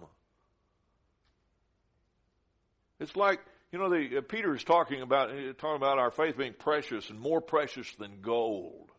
It's 3.00 3.14
like, 3.16 3.40
you 3.72 3.78
know, 3.78 3.88
the, 3.88 4.18
uh, 4.18 4.20
Peter 4.22 4.54
is 4.54 4.64
talking 4.64 5.02
about, 5.02 5.30
uh, 5.30 5.52
talking 5.56 5.76
about 5.76 5.98
our 5.98 6.10
faith 6.10 6.36
being 6.36 6.54
precious 6.54 7.10
and 7.10 7.18
more 7.18 7.40
precious 7.40 7.90
than 7.98 8.20
gold, 8.20 8.90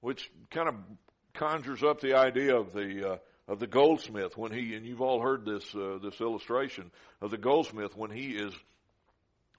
which 0.00 0.30
kind 0.50 0.68
of 0.68 0.74
conjures 1.34 1.82
up 1.82 2.00
the 2.00 2.14
idea 2.14 2.56
of 2.56 2.72
the, 2.72 3.12
uh, 3.12 3.16
of 3.46 3.60
the 3.60 3.66
goldsmith 3.66 4.36
when 4.36 4.52
he, 4.52 4.74
and 4.74 4.84
you've 4.86 5.02
all 5.02 5.20
heard 5.20 5.44
this, 5.44 5.74
uh, 5.74 5.98
this 6.02 6.20
illustration 6.20 6.90
of 7.20 7.30
the 7.30 7.38
goldsmith 7.38 7.96
when 7.96 8.10
he 8.10 8.30
is, 8.30 8.52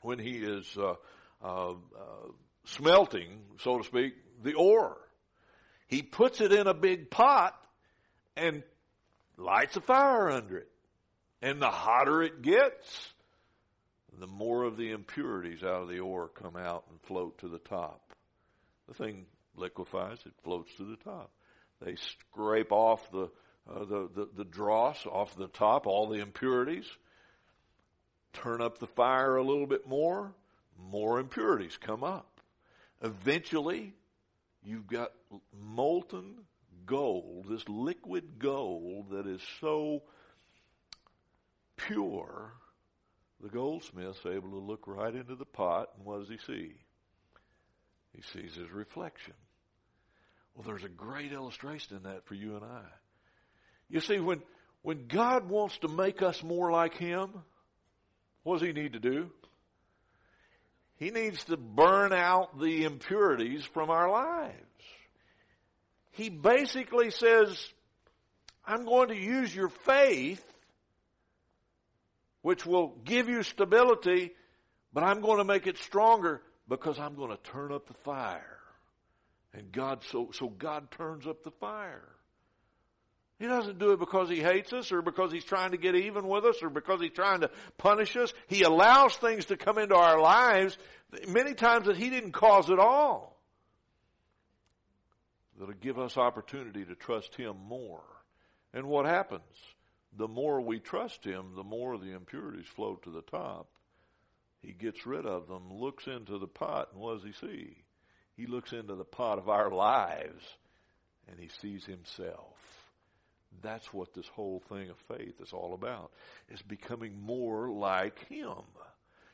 when 0.06 0.20
he 0.20 0.38
is, 0.38 0.78
uh, 0.78 0.96
uh, 1.44 1.74
smelting, 2.66 3.42
so 3.60 3.80
to 3.80 3.84
speak, 3.84 4.14
the 4.44 4.54
ore. 4.54 4.98
He 5.88 6.02
puts 6.02 6.42
it 6.42 6.52
in 6.52 6.68
a 6.68 6.74
big 6.74 7.10
pot 7.10 7.56
and 8.36 8.64
lights 9.38 9.76
a 9.76 9.82
fire 9.82 10.30
under 10.30 10.58
it. 10.58 10.70
And 11.42 11.62
the 11.62 11.70
hotter 11.70 12.24
it 12.24 12.42
gets, 12.42 13.14
the 14.20 14.28
more 14.28 14.64
of 14.64 14.78
the 14.78 14.92
impurities 14.92 15.64
out 15.64 15.84
of 15.84 15.90
the 15.90 16.00
ore 16.00 16.28
come 16.28 16.56
out 16.56 16.86
and 16.90 17.00
float 17.02 17.40
to 17.40 17.48
the 17.48 17.60
top. 17.60 18.14
The 18.88 18.94
thing 18.94 19.26
liquefies, 19.56 20.20
it 20.26 20.34
floats 20.44 20.72
to 20.78 20.86
the 20.86 20.98
top. 20.98 21.32
They 21.82 21.96
scrape 21.96 22.72
off 22.72 23.10
the, 23.12 23.30
uh, 23.70 23.86
the, 23.86 24.10
the, 24.16 24.30
the 24.38 24.46
dross 24.46 25.06
off 25.06 25.36
the 25.36 25.48
top, 25.48 25.88
all 25.88 26.08
the 26.08 26.20
impurities, 26.20 26.86
turn 28.36 28.62
up 28.62 28.78
the 28.78 28.88
fire 28.88 29.36
a 29.36 29.44
little 29.44 29.68
bit 29.68 29.88
more, 29.88 30.34
more 30.78 31.20
impurities 31.20 31.78
come 31.78 32.04
up. 32.04 32.42
Eventually, 33.02 33.94
you've 34.64 34.88
got 34.88 35.12
molten 35.54 36.36
gold, 36.86 37.48
this 37.50 37.68
liquid 37.68 38.40
gold 38.40 39.12
that 39.12 39.28
is 39.28 39.42
so 39.62 40.04
pure, 41.78 42.54
the 43.42 43.50
goldsmith's 43.50 44.26
able 44.26 44.52
to 44.52 44.60
look 44.60 44.88
right 44.88 45.14
into 45.14 45.36
the 45.36 45.46
pot, 45.46 45.90
and 45.98 46.06
what 46.06 46.20
does 46.20 46.30
he 46.30 46.38
see? 46.46 46.74
He 48.16 48.22
sees 48.34 48.56
his 48.56 48.72
reflection. 48.72 49.34
Well, 50.56 50.66
there's 50.66 50.86
a 50.86 50.90
great 50.90 51.34
illustration 51.34 51.98
in 51.98 52.04
that 52.04 52.26
for 52.26 52.34
you 52.34 52.56
and 52.56 52.64
I. 52.64 52.84
You 53.90 54.00
see, 54.00 54.20
when, 54.20 54.42
when 54.82 55.08
God 55.08 55.50
wants 55.50 55.78
to 55.80 55.88
make 55.88 56.22
us 56.22 56.42
more 56.42 56.72
like 56.72 56.96
Him, 56.96 57.30
what 58.46 58.60
does 58.60 58.68
He 58.68 58.74
need 58.74 58.94
to 58.94 59.00
do? 59.00 59.32
He 60.98 61.10
needs 61.10 61.44
to 61.46 61.58
burn 61.58 62.14
out 62.14 62.60
the 62.60 62.86
impurities 62.86 63.66
from 63.66 63.90
our 63.90 64.10
lives. 64.10 64.54
He 66.12 66.30
basically 66.30 67.10
says, 67.10 67.70
I'm 68.66 68.86
going 68.86 69.10
to 69.10 69.18
use 69.18 69.54
your 69.54 69.70
faith 69.70 70.44
which 72.44 72.64
will 72.64 72.96
give 73.04 73.28
you 73.28 73.42
stability, 73.42 74.32
but 74.94 75.04
I'm 75.04 75.20
going 75.22 75.40
to 75.40 75.44
make 75.44 75.66
it 75.66 75.80
stronger 75.80 76.44
because 76.70 77.00
I'm 77.00 77.16
going 77.16 77.32
to 77.32 77.52
turn 77.52 77.72
up 77.72 77.88
the 77.88 77.96
fire. 78.06 78.60
And 79.52 79.72
God, 79.72 80.04
so, 80.12 80.30
so 80.32 80.50
God 80.50 80.92
turns 80.92 81.26
up 81.26 81.44
the 81.44 81.50
fire. 81.50 82.15
He 83.40 83.48
doesn't 83.48 83.80
do 83.80 83.92
it 83.92 84.00
because 84.00 84.30
he 84.30 84.40
hates 84.40 84.72
us 84.72 84.92
or 84.92 85.02
because 85.02 85.32
he's 85.32 85.44
trying 85.44 85.72
to 85.72 85.78
get 85.78 85.96
even 85.96 86.28
with 86.28 86.46
us 86.46 86.64
or 86.64 86.70
because 86.70 87.02
he's 87.02 87.12
trying 87.12 87.42
to 87.42 87.50
punish 87.78 88.16
us. 88.16 88.34
He 88.48 88.64
allows 88.64 89.16
things 89.18 89.46
to 89.46 89.58
come 89.58 89.78
into 89.78 89.96
our 89.96 90.22
lives 90.22 90.78
many 91.28 91.54
times 91.54 91.88
that 91.88 91.98
he 91.98 92.10
didn't 92.10 92.32
cause 92.32 92.70
at 92.70 92.80
all. 92.80 93.38
That'll 95.60 95.74
give 95.74 96.00
us 96.00 96.18
opportunity 96.18 96.86
to 96.86 96.96
trust 96.96 97.36
him 97.36 97.56
more. 97.68 98.04
And 98.74 98.88
what 98.88 99.06
happens? 99.06 99.42
the 100.18 100.28
more 100.28 100.62
we 100.62 100.80
trust 100.80 101.24
Him, 101.24 101.54
the 101.56 101.64
more 101.64 101.98
the 101.98 102.14
impurities 102.14 102.68
float 102.68 103.04
to 103.04 103.12
the 103.12 103.22
top. 103.22 103.68
He 104.62 104.72
gets 104.72 105.06
rid 105.06 105.26
of 105.26 105.48
them, 105.48 105.72
looks 105.72 106.08
into 106.08 106.40
the 106.40 106.48
pot, 106.48 106.90
and 106.92 107.02
what 107.02 107.22
does 107.22 107.24
He 107.24 107.48
see? 107.48 107.78
He 108.36 108.48
looks 108.48 108.74
into 108.74 108.96
the 108.96 109.04
pot 109.04 109.38
of 109.38 109.50
our 109.50 109.72
lives, 109.72 110.44
and 111.30 111.40
He 111.40 111.50
sees 111.62 111.86
Himself. 111.86 112.56
That's 113.62 113.94
what 113.94 114.14
this 114.14 114.28
whole 114.28 114.62
thing 114.70 114.90
of 114.90 114.98
faith 115.08 115.40
is 115.42 115.54
all 115.54 115.74
about, 115.74 116.12
is 116.50 116.62
becoming 116.62 117.22
more 117.22 117.70
like 117.70 118.28
Him. 118.28 118.64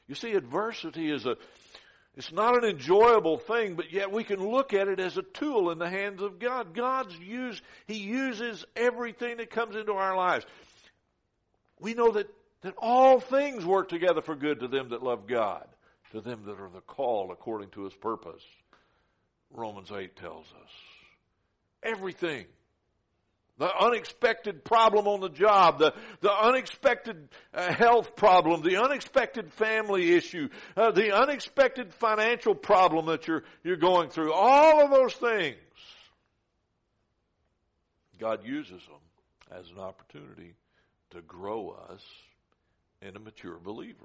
You 0.07 0.15
see, 0.15 0.33
adversity 0.33 1.09
is 1.11 1.25
a, 1.25 1.37
It's 2.15 2.31
not 2.31 2.61
an 2.61 2.69
enjoyable 2.69 3.37
thing, 3.37 3.75
but 3.75 3.91
yet 3.91 4.11
we 4.11 4.23
can 4.23 4.45
look 4.45 4.73
at 4.73 4.87
it 4.87 4.99
as 4.99 5.17
a 5.17 5.21
tool 5.21 5.71
in 5.71 5.79
the 5.79 5.89
hands 5.89 6.21
of 6.21 6.39
God. 6.39 6.73
God's 6.73 7.17
use, 7.17 7.61
He 7.87 7.97
uses 7.97 8.65
everything 8.75 9.37
that 9.37 9.49
comes 9.49 9.75
into 9.75 9.93
our 9.93 10.15
lives. 10.15 10.45
We 11.79 11.93
know 11.93 12.11
that, 12.11 12.27
that 12.61 12.75
all 12.77 13.19
things 13.19 13.65
work 13.65 13.89
together 13.89 14.21
for 14.21 14.35
good 14.35 14.59
to 14.59 14.67
them 14.67 14.89
that 14.89 15.03
love 15.03 15.27
God, 15.27 15.67
to 16.11 16.21
them 16.21 16.43
that 16.45 16.59
are 16.59 16.69
the 16.69 16.81
called 16.81 17.31
according 17.31 17.69
to 17.71 17.85
His 17.85 17.93
purpose. 17.93 18.43
Romans 19.53 19.91
8 19.91 20.15
tells 20.15 20.45
us. 20.45 20.71
Everything 21.83 22.45
the 23.61 23.77
unexpected 23.77 24.63
problem 24.65 25.07
on 25.07 25.19
the 25.19 25.29
job, 25.29 25.77
the, 25.77 25.93
the 26.21 26.31
unexpected 26.31 27.29
uh, 27.53 27.71
health 27.71 28.15
problem, 28.15 28.63
the 28.63 28.81
unexpected 28.81 29.53
family 29.53 30.13
issue, 30.15 30.49
uh, 30.75 30.89
the 30.89 31.15
unexpected 31.15 31.93
financial 31.93 32.55
problem 32.55 33.05
that 33.05 33.27
you're, 33.27 33.43
you're 33.63 33.77
going 33.77 34.09
through, 34.09 34.33
all 34.33 34.83
of 34.83 34.89
those 34.89 35.13
things, 35.13 35.57
God 38.19 38.43
uses 38.43 38.81
them 38.81 39.59
as 39.59 39.69
an 39.69 39.77
opportunity 39.77 40.55
to 41.11 41.21
grow 41.21 41.77
us 41.91 42.01
into 42.99 43.19
mature 43.19 43.59
believers. 43.63 43.95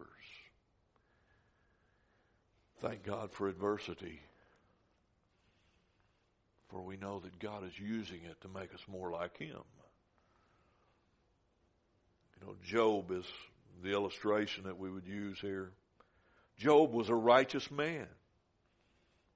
Thank 2.82 3.04
God 3.04 3.32
for 3.32 3.48
adversity 3.48 4.20
for 6.70 6.82
we 6.82 6.96
know 6.96 7.20
that 7.20 7.38
God 7.38 7.64
is 7.64 7.78
using 7.78 8.20
it 8.24 8.40
to 8.42 8.48
make 8.48 8.74
us 8.74 8.80
more 8.88 9.10
like 9.10 9.38
Him. 9.38 9.62
You 12.40 12.46
know, 12.46 12.54
Job 12.64 13.10
is 13.12 13.24
the 13.82 13.92
illustration 13.92 14.64
that 14.64 14.78
we 14.78 14.90
would 14.90 15.06
use 15.06 15.38
here. 15.40 15.70
Job 16.58 16.92
was 16.92 17.08
a 17.08 17.14
righteous 17.14 17.70
man. 17.70 18.06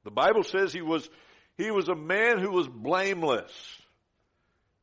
The 0.05 0.11
Bible 0.11 0.43
says 0.43 0.73
he 0.73 0.81
was, 0.81 1.09
he 1.57 1.71
was 1.71 1.89
a 1.89 1.95
man 1.95 2.39
who 2.39 2.51
was 2.51 2.67
blameless. 2.69 3.53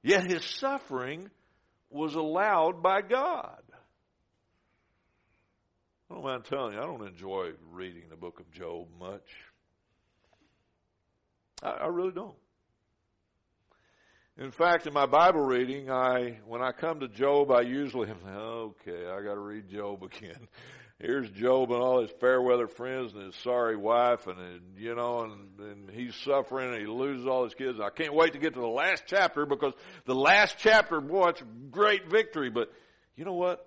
Yet 0.03 0.29
his 0.29 0.45
suffering 0.45 1.29
was 1.89 2.15
allowed 2.15 2.83
by 2.83 3.01
God. 3.01 3.61
I 6.09 6.13
don't 6.13 6.23
mind 6.23 6.45
telling 6.45 6.73
you, 6.73 6.79
I 6.79 6.85
don't 6.85 7.07
enjoy 7.07 7.49
reading 7.71 8.03
the 8.09 8.15
book 8.15 8.39
of 8.39 8.49
Job 8.51 8.87
much. 8.99 9.27
I, 11.61 11.69
I 11.69 11.87
really 11.87 12.11
don't. 12.11 12.35
In 14.37 14.51
fact, 14.51 14.85
in 14.85 14.93
my 14.93 15.07
Bible 15.07 15.41
reading, 15.41 15.89
I 15.89 16.39
when 16.45 16.61
I 16.61 16.71
come 16.71 16.99
to 16.99 17.07
Job, 17.07 17.51
I 17.51 17.61
usually 17.61 18.09
am 18.09 18.19
okay. 18.27 19.07
I 19.07 19.21
got 19.23 19.33
to 19.33 19.39
read 19.39 19.67
Job 19.69 20.03
again. 20.03 20.47
Here's 20.99 21.29
Job 21.29 21.71
and 21.71 21.79
all 21.79 22.01
his 22.01 22.09
fair 22.19 22.41
weather 22.41 22.67
friends 22.67 23.13
and 23.13 23.25
his 23.25 23.35
sorry 23.43 23.75
wife, 23.75 24.25
and, 24.25 24.39
and 24.39 24.61
you 24.77 24.95
know, 24.95 25.21
and, 25.25 25.59
and 25.59 25.89
he's 25.91 26.15
suffering 26.15 26.73
and 26.73 26.79
he 26.79 26.87
loses 26.87 27.27
all 27.27 27.43
his 27.43 27.53
kids. 27.53 27.79
I 27.79 27.89
can't 27.91 28.15
wait 28.15 28.33
to 28.33 28.39
get 28.39 28.55
to 28.55 28.59
the 28.59 28.67
last 28.67 29.03
chapter 29.05 29.45
because 29.45 29.73
the 30.05 30.15
last 30.15 30.55
chapter, 30.57 30.99
boy, 30.99 31.29
it's 31.29 31.41
a 31.41 31.45
great 31.69 32.09
victory. 32.09 32.49
But 32.49 32.71
you 33.15 33.25
know 33.25 33.33
what? 33.33 33.63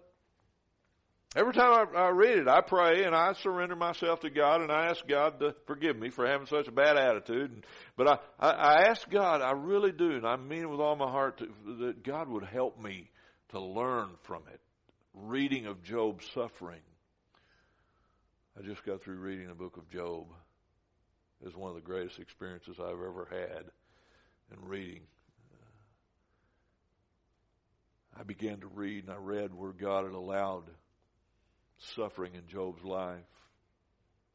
Every 1.36 1.52
time 1.52 1.88
I, 1.94 1.98
I, 1.98 2.08
read 2.08 2.38
it, 2.38 2.48
I 2.48 2.60
pray 2.60 3.04
and 3.04 3.14
I 3.14 3.34
surrender 3.34 3.76
myself 3.76 4.20
to 4.20 4.30
God 4.30 4.62
and 4.62 4.72
I 4.72 4.86
ask 4.86 5.06
God 5.06 5.38
to 5.38 5.54
forgive 5.66 5.96
me 5.96 6.10
for 6.10 6.26
having 6.26 6.48
such 6.48 6.66
a 6.66 6.72
bad 6.72 6.96
attitude. 6.96 7.52
And, 7.52 7.66
but 7.96 8.08
I, 8.08 8.18
I, 8.40 8.50
I 8.50 8.88
ask 8.88 9.08
God, 9.08 9.40
I 9.40 9.52
really 9.52 9.92
do, 9.92 10.10
and 10.10 10.26
I 10.26 10.36
mean 10.36 10.62
it 10.62 10.70
with 10.70 10.80
all 10.80 10.96
my 10.96 11.08
heart, 11.08 11.38
to, 11.38 11.46
that 11.84 12.02
God 12.02 12.28
would 12.28 12.44
help 12.44 12.82
me 12.82 13.10
to 13.50 13.60
learn 13.60 14.08
from 14.24 14.42
it. 14.52 14.60
Reading 15.14 15.66
of 15.66 15.84
Job's 15.84 16.28
suffering. 16.34 16.82
I 18.58 18.62
just 18.62 18.84
got 18.84 19.02
through 19.04 19.18
reading 19.18 19.46
the 19.46 19.54
book 19.54 19.76
of 19.76 19.88
Job. 19.88 20.26
It 21.40 21.46
was 21.46 21.54
one 21.54 21.70
of 21.70 21.76
the 21.76 21.80
greatest 21.80 22.18
experiences 22.18 22.76
I've 22.80 22.90
ever 22.90 23.28
had 23.30 23.64
in 24.52 24.68
reading. 24.68 25.02
I 28.18 28.24
began 28.24 28.58
to 28.60 28.66
read 28.66 29.04
and 29.04 29.12
I 29.12 29.16
read 29.16 29.54
where 29.54 29.72
God 29.72 30.04
had 30.04 30.14
allowed 30.14 30.64
suffering 31.96 32.34
in 32.34 32.46
Job's 32.46 32.84
life. 32.84 33.18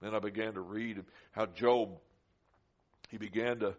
Then 0.01 0.13
I 0.13 0.19
began 0.19 0.53
to 0.53 0.61
read 0.61 1.03
how 1.31 1.45
Job, 1.45 1.89
he 3.09 3.17
began 3.17 3.59
to 3.59 3.75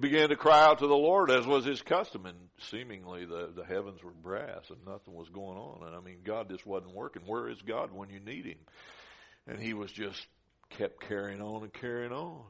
began 0.00 0.30
to 0.30 0.36
cry 0.36 0.64
out 0.64 0.78
to 0.78 0.86
the 0.86 0.96
Lord 0.96 1.30
as 1.30 1.46
was 1.46 1.64
his 1.64 1.80
custom, 1.82 2.26
and 2.26 2.36
seemingly 2.70 3.24
the 3.24 3.52
the 3.54 3.64
heavens 3.64 4.02
were 4.02 4.10
brass 4.10 4.68
and 4.68 4.78
nothing 4.86 5.14
was 5.14 5.28
going 5.28 5.58
on. 5.58 5.86
And 5.86 5.94
I 5.94 6.00
mean, 6.00 6.18
God 6.24 6.48
just 6.50 6.66
wasn't 6.66 6.94
working. 6.94 7.22
Where 7.26 7.48
is 7.48 7.60
God 7.62 7.92
when 7.92 8.10
you 8.10 8.20
need 8.20 8.46
Him? 8.46 8.58
And 9.46 9.60
he 9.60 9.74
was 9.74 9.92
just 9.92 10.26
kept 10.70 11.00
carrying 11.08 11.40
on 11.40 11.62
and 11.62 11.72
carrying 11.72 12.12
on. 12.12 12.42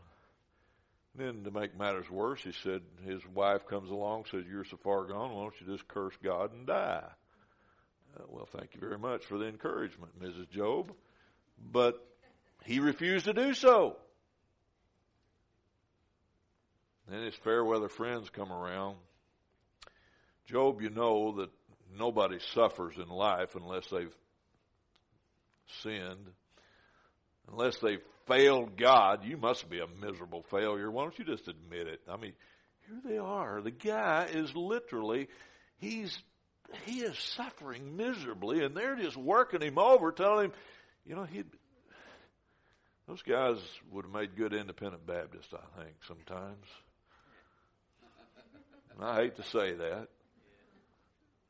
Then 1.14 1.42
to 1.44 1.50
make 1.50 1.76
matters 1.76 2.08
worse, 2.08 2.40
he 2.42 2.52
said 2.62 2.82
his 3.04 3.20
wife 3.34 3.66
comes 3.66 3.90
along, 3.90 4.26
says, 4.30 4.44
"You're 4.48 4.64
so 4.64 4.78
far 4.78 5.06
gone. 5.06 5.34
Why 5.34 5.42
don't 5.42 5.60
you 5.60 5.66
just 5.66 5.88
curse 5.88 6.14
God 6.22 6.52
and 6.52 6.66
die?" 6.66 7.10
Uh, 8.16 8.24
well, 8.28 8.48
thank 8.56 8.74
you 8.74 8.80
very 8.80 8.98
much 8.98 9.24
for 9.24 9.38
the 9.38 9.46
encouragement, 9.46 10.20
Mrs. 10.20 10.50
Job. 10.50 10.92
But 11.72 12.04
he 12.64 12.80
refused 12.80 13.26
to 13.26 13.32
do 13.32 13.54
so. 13.54 13.96
Then 17.08 17.22
his 17.24 17.34
fair 17.34 17.64
weather 17.64 17.88
friends 17.88 18.30
come 18.30 18.52
around. 18.52 18.96
Job, 20.46 20.80
you 20.80 20.90
know 20.90 21.36
that 21.38 21.50
nobody 21.96 22.38
suffers 22.54 22.96
in 22.96 23.08
life 23.08 23.54
unless 23.54 23.86
they've 23.88 24.14
sinned, 25.82 26.30
unless 27.50 27.78
they've 27.78 28.02
failed 28.26 28.76
God. 28.76 29.24
You 29.24 29.36
must 29.36 29.68
be 29.68 29.80
a 29.80 29.86
miserable 29.86 30.44
failure. 30.50 30.90
Why 30.90 31.02
don't 31.02 31.18
you 31.18 31.24
just 31.24 31.48
admit 31.48 31.86
it? 31.88 32.00
I 32.08 32.16
mean, 32.16 32.32
here 32.86 33.00
they 33.04 33.18
are. 33.18 33.60
The 33.60 33.70
guy 33.70 34.28
is 34.32 34.54
literally, 34.54 35.28
he's 35.78 36.16
he 36.84 37.00
is 37.00 37.18
suffering 37.18 37.96
miserably, 37.96 38.64
and 38.64 38.76
they're 38.76 38.96
just 38.96 39.16
working 39.16 39.60
him 39.60 39.78
over, 39.78 40.12
telling 40.12 40.46
him, 40.46 40.52
you 41.06 41.14
know, 41.14 41.24
he. 41.24 41.44
Those 43.08 43.22
guys 43.22 43.58
would 43.90 44.04
have 44.04 44.14
made 44.14 44.36
good 44.36 44.54
independent 44.54 45.06
Baptists, 45.06 45.52
I 45.52 45.82
think, 45.82 45.96
sometimes. 46.06 46.66
And 48.94 49.04
I 49.04 49.16
hate 49.16 49.36
to 49.36 49.42
say 49.42 49.74
that. 49.74 50.08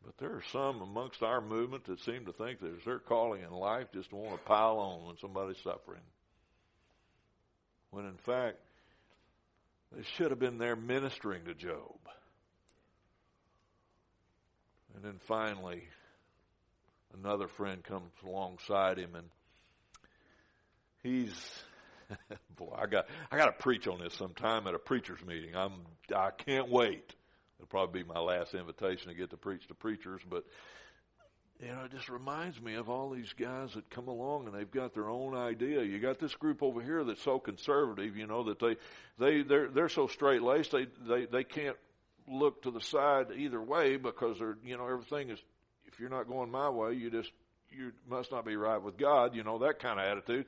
But 0.05 0.17
there 0.19 0.31
are 0.31 0.43
some 0.53 0.81
amongst 0.81 1.23
our 1.23 1.43
movement 1.43 1.85
that 1.85 2.01
seem 2.01 2.25
to 2.25 2.33
think 2.33 2.61
that 2.61 2.75
it's 2.75 2.85
their 2.87 2.99
calling 2.99 3.43
in 3.43 3.51
life 3.51 3.89
just 3.93 4.11
to 4.11 4.17
want 4.17 4.33
to 4.33 4.49
pile 4.49 4.79
on 4.79 5.07
when 5.07 5.19
somebody's 5.19 5.63
suffering. 5.63 6.01
When 7.91 8.07
in 8.07 8.17
fact, 8.17 8.57
they 9.93 10.03
should 10.17 10.31
have 10.31 10.39
been 10.39 10.59
there 10.59 10.77
ministering 10.77 11.45
to 11.45 11.55
Job. 11.55 11.99
And 14.95 15.05
then 15.05 15.19
finally, 15.27 15.85
another 17.19 17.49
friend 17.49 17.83
comes 17.83 18.13
alongside 18.25 18.99
him 18.99 19.15
and 19.15 19.29
he's 21.03 21.63
boy, 22.57 22.75
I 22.77 22.87
got 22.87 23.07
I 23.31 23.37
got 23.37 23.47
to 23.47 23.53
preach 23.53 23.87
on 23.87 24.01
this 24.01 24.15
sometime 24.15 24.67
at 24.67 24.75
a 24.75 24.79
preachers 24.79 25.21
meeting. 25.27 25.55
I'm 25.55 25.73
I 26.15 26.31
can't 26.31 26.69
wait. 26.69 27.15
It'll 27.59 27.69
probably 27.69 28.03
be 28.03 28.09
my 28.09 28.21
last 28.21 28.55
invitation 28.55 29.09
to 29.09 29.15
get 29.15 29.31
to 29.31 29.37
preach 29.37 29.67
to 29.69 29.75
preachers, 29.75 30.21
but 30.29 30.45
you 31.61 31.69
know, 31.69 31.85
it 31.85 31.91
just 31.91 32.09
reminds 32.09 32.61
me 32.61 32.75
of 32.75 32.89
all 32.89 33.11
these 33.11 33.35
guys 33.35 33.75
that 33.75 33.91
come 33.91 34.09
along 34.09 34.47
and 34.47 34.55
they've 34.55 34.71
got 34.71 34.95
their 34.95 35.11
own 35.11 35.37
idea. 35.37 35.83
You 35.83 35.99
got 35.99 36.19
this 36.19 36.35
group 36.35 36.63
over 36.63 36.81
here 36.81 37.05
that's 37.05 37.23
so 37.23 37.39
conservative, 37.39 38.17
you 38.17 38.27
know, 38.27 38.45
that 38.45 38.59
they 38.59 38.77
they 39.19 39.43
they're 39.43 39.69
they're 39.69 39.91
so 39.91 40.07
straight 40.07 40.43
laced 40.43 40.73
they 40.73 40.87
they 41.07 41.27
they 41.27 41.45
can't 41.45 41.77
look 42.31 42.63
to 42.63 42.71
the 42.71 42.81
side 42.81 43.27
either 43.37 43.61
way 43.61 43.97
because 43.97 44.39
they're, 44.39 44.57
you 44.65 44.77
know, 44.77 44.87
everything 44.87 45.31
is, 45.31 45.39
if 45.87 45.99
you're 45.99 46.11
not 46.11 46.29
going 46.29 46.51
my 46.51 46.71
way, 46.71 46.95
you 46.95 47.11
just, 47.11 47.31
you 47.71 47.93
must 48.09 48.31
not 48.31 48.45
be 48.45 48.57
right 48.57 48.83
with 48.83 48.97
God, 48.97 49.35
you 49.35 49.43
know, 49.43 49.59
that 49.59 49.81
kind 49.81 49.99
of 49.99 50.07
attitude. 50.07 50.47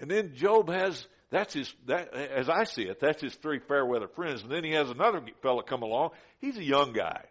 And 0.00 0.10
then 0.10 0.34
Job 0.34 0.70
has, 0.70 1.06
that's 1.30 1.54
his, 1.54 1.72
that, 1.86 2.14
as 2.14 2.48
I 2.48 2.64
see 2.64 2.82
it, 2.82 3.00
that's 3.00 3.22
his 3.22 3.34
three 3.34 3.60
fair 3.60 3.84
weather 3.84 4.08
friends. 4.08 4.42
And 4.42 4.50
then 4.50 4.64
he 4.64 4.72
has 4.72 4.90
another 4.90 5.22
fellow 5.42 5.62
come 5.62 5.82
along. 5.82 6.10
He's 6.40 6.56
a 6.56 6.64
young 6.64 6.92
guy. 6.92 7.24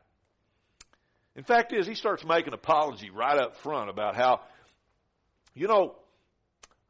In 1.35 1.43
fact 1.43 1.71
is, 1.73 1.87
he 1.87 1.95
starts 1.95 2.25
making 2.25 2.53
apology 2.53 3.09
right 3.09 3.37
up 3.37 3.55
front 3.57 3.89
about 3.89 4.15
how, 4.15 4.41
you 5.53 5.67
know, 5.67 5.95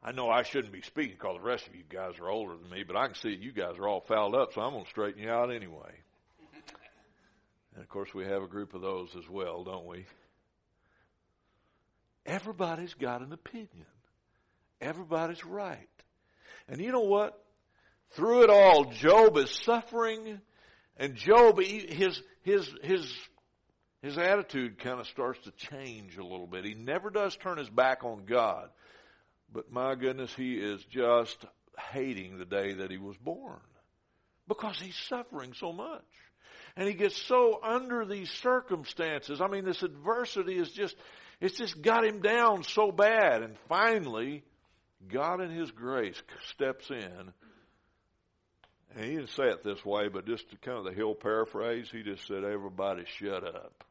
I 0.02 0.10
know 0.12 0.28
I 0.28 0.42
shouldn't 0.42 0.72
be 0.72 0.82
speaking 0.82 1.16
because 1.18 1.36
the 1.36 1.46
rest 1.46 1.66
of 1.68 1.76
you 1.76 1.84
guys 1.88 2.18
are 2.20 2.28
older 2.28 2.56
than 2.56 2.68
me, 2.70 2.82
but 2.82 2.96
I 2.96 3.06
can 3.06 3.14
see 3.14 3.38
you 3.40 3.52
guys 3.52 3.78
are 3.78 3.86
all 3.86 4.00
fouled 4.00 4.34
up, 4.34 4.52
so 4.52 4.60
I'm 4.60 4.72
going 4.72 4.84
to 4.84 4.90
straighten 4.90 5.22
you 5.22 5.30
out 5.30 5.54
anyway. 5.54 5.92
And 7.74 7.82
of 7.82 7.88
course, 7.88 8.12
we 8.14 8.24
have 8.24 8.42
a 8.42 8.48
group 8.48 8.74
of 8.74 8.82
those 8.82 9.14
as 9.16 9.28
well, 9.28 9.64
don't 9.64 9.86
we? 9.86 10.06
Everybody's 12.26 12.94
got 12.94 13.22
an 13.22 13.32
opinion. 13.32 13.86
Everybody's 14.80 15.44
right. 15.44 15.88
And 16.68 16.80
you 16.80 16.92
know 16.92 17.00
what? 17.00 17.42
Through 18.10 18.44
it 18.44 18.50
all, 18.50 18.84
Job 18.84 19.36
is 19.38 19.50
suffering, 19.50 20.40
and 20.98 21.16
Job, 21.16 21.58
his, 21.60 22.20
his, 22.42 22.70
his, 22.82 23.12
his 24.02 24.18
attitude 24.18 24.78
kind 24.78 25.00
of 25.00 25.06
starts 25.06 25.40
to 25.44 25.52
change 25.52 26.18
a 26.18 26.22
little 26.22 26.46
bit. 26.46 26.64
He 26.64 26.74
never 26.74 27.08
does 27.10 27.34
turn 27.36 27.56
his 27.56 27.70
back 27.70 28.04
on 28.04 28.26
God. 28.26 28.68
But 29.52 29.72
my 29.72 29.94
goodness, 29.94 30.34
he 30.34 30.54
is 30.54 30.84
just 30.84 31.44
hating 31.92 32.38
the 32.38 32.44
day 32.44 32.74
that 32.74 32.90
he 32.90 32.98
was 32.98 33.16
born 33.16 33.60
because 34.46 34.78
he's 34.78 34.96
suffering 35.08 35.54
so 35.54 35.72
much. 35.72 36.04
And 36.76 36.88
he 36.88 36.94
gets 36.94 37.16
so 37.16 37.60
under 37.62 38.04
these 38.04 38.30
circumstances. 38.30 39.40
I 39.40 39.48
mean, 39.48 39.64
this 39.64 39.82
adversity 39.82 40.56
is 40.56 40.70
just, 40.70 40.96
it's 41.40 41.58
just 41.58 41.82
got 41.82 42.04
him 42.04 42.20
down 42.22 42.62
so 42.62 42.90
bad. 42.90 43.42
And 43.42 43.56
finally, 43.68 44.42
God 45.08 45.40
in 45.40 45.50
His 45.50 45.70
grace 45.70 46.20
steps 46.50 46.90
in. 46.90 47.32
And 48.94 49.04
he 49.04 49.16
didn't 49.16 49.30
say 49.30 49.44
it 49.44 49.64
this 49.64 49.84
way, 49.84 50.08
but 50.08 50.26
just 50.26 50.50
to 50.50 50.56
kind 50.58 50.78
of 50.78 50.84
the 50.84 50.92
Hill 50.92 51.14
paraphrase, 51.14 51.88
he 51.90 52.02
just 52.02 52.26
said, 52.26 52.44
everybody 52.44 53.04
shut 53.18 53.44
up. 53.44 53.84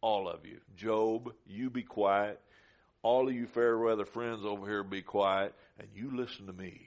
All 0.00 0.28
of 0.28 0.46
you. 0.46 0.58
Job, 0.76 1.32
you 1.46 1.68
be 1.68 1.82
quiet. 1.82 2.40
All 3.02 3.28
of 3.28 3.34
you 3.34 3.46
fair 3.46 3.78
weather 3.78 4.06
friends 4.06 4.44
over 4.46 4.66
here 4.66 4.82
be 4.82 5.02
quiet 5.02 5.54
and 5.78 5.88
you 5.94 6.16
listen 6.16 6.46
to 6.46 6.52
me. 6.52 6.80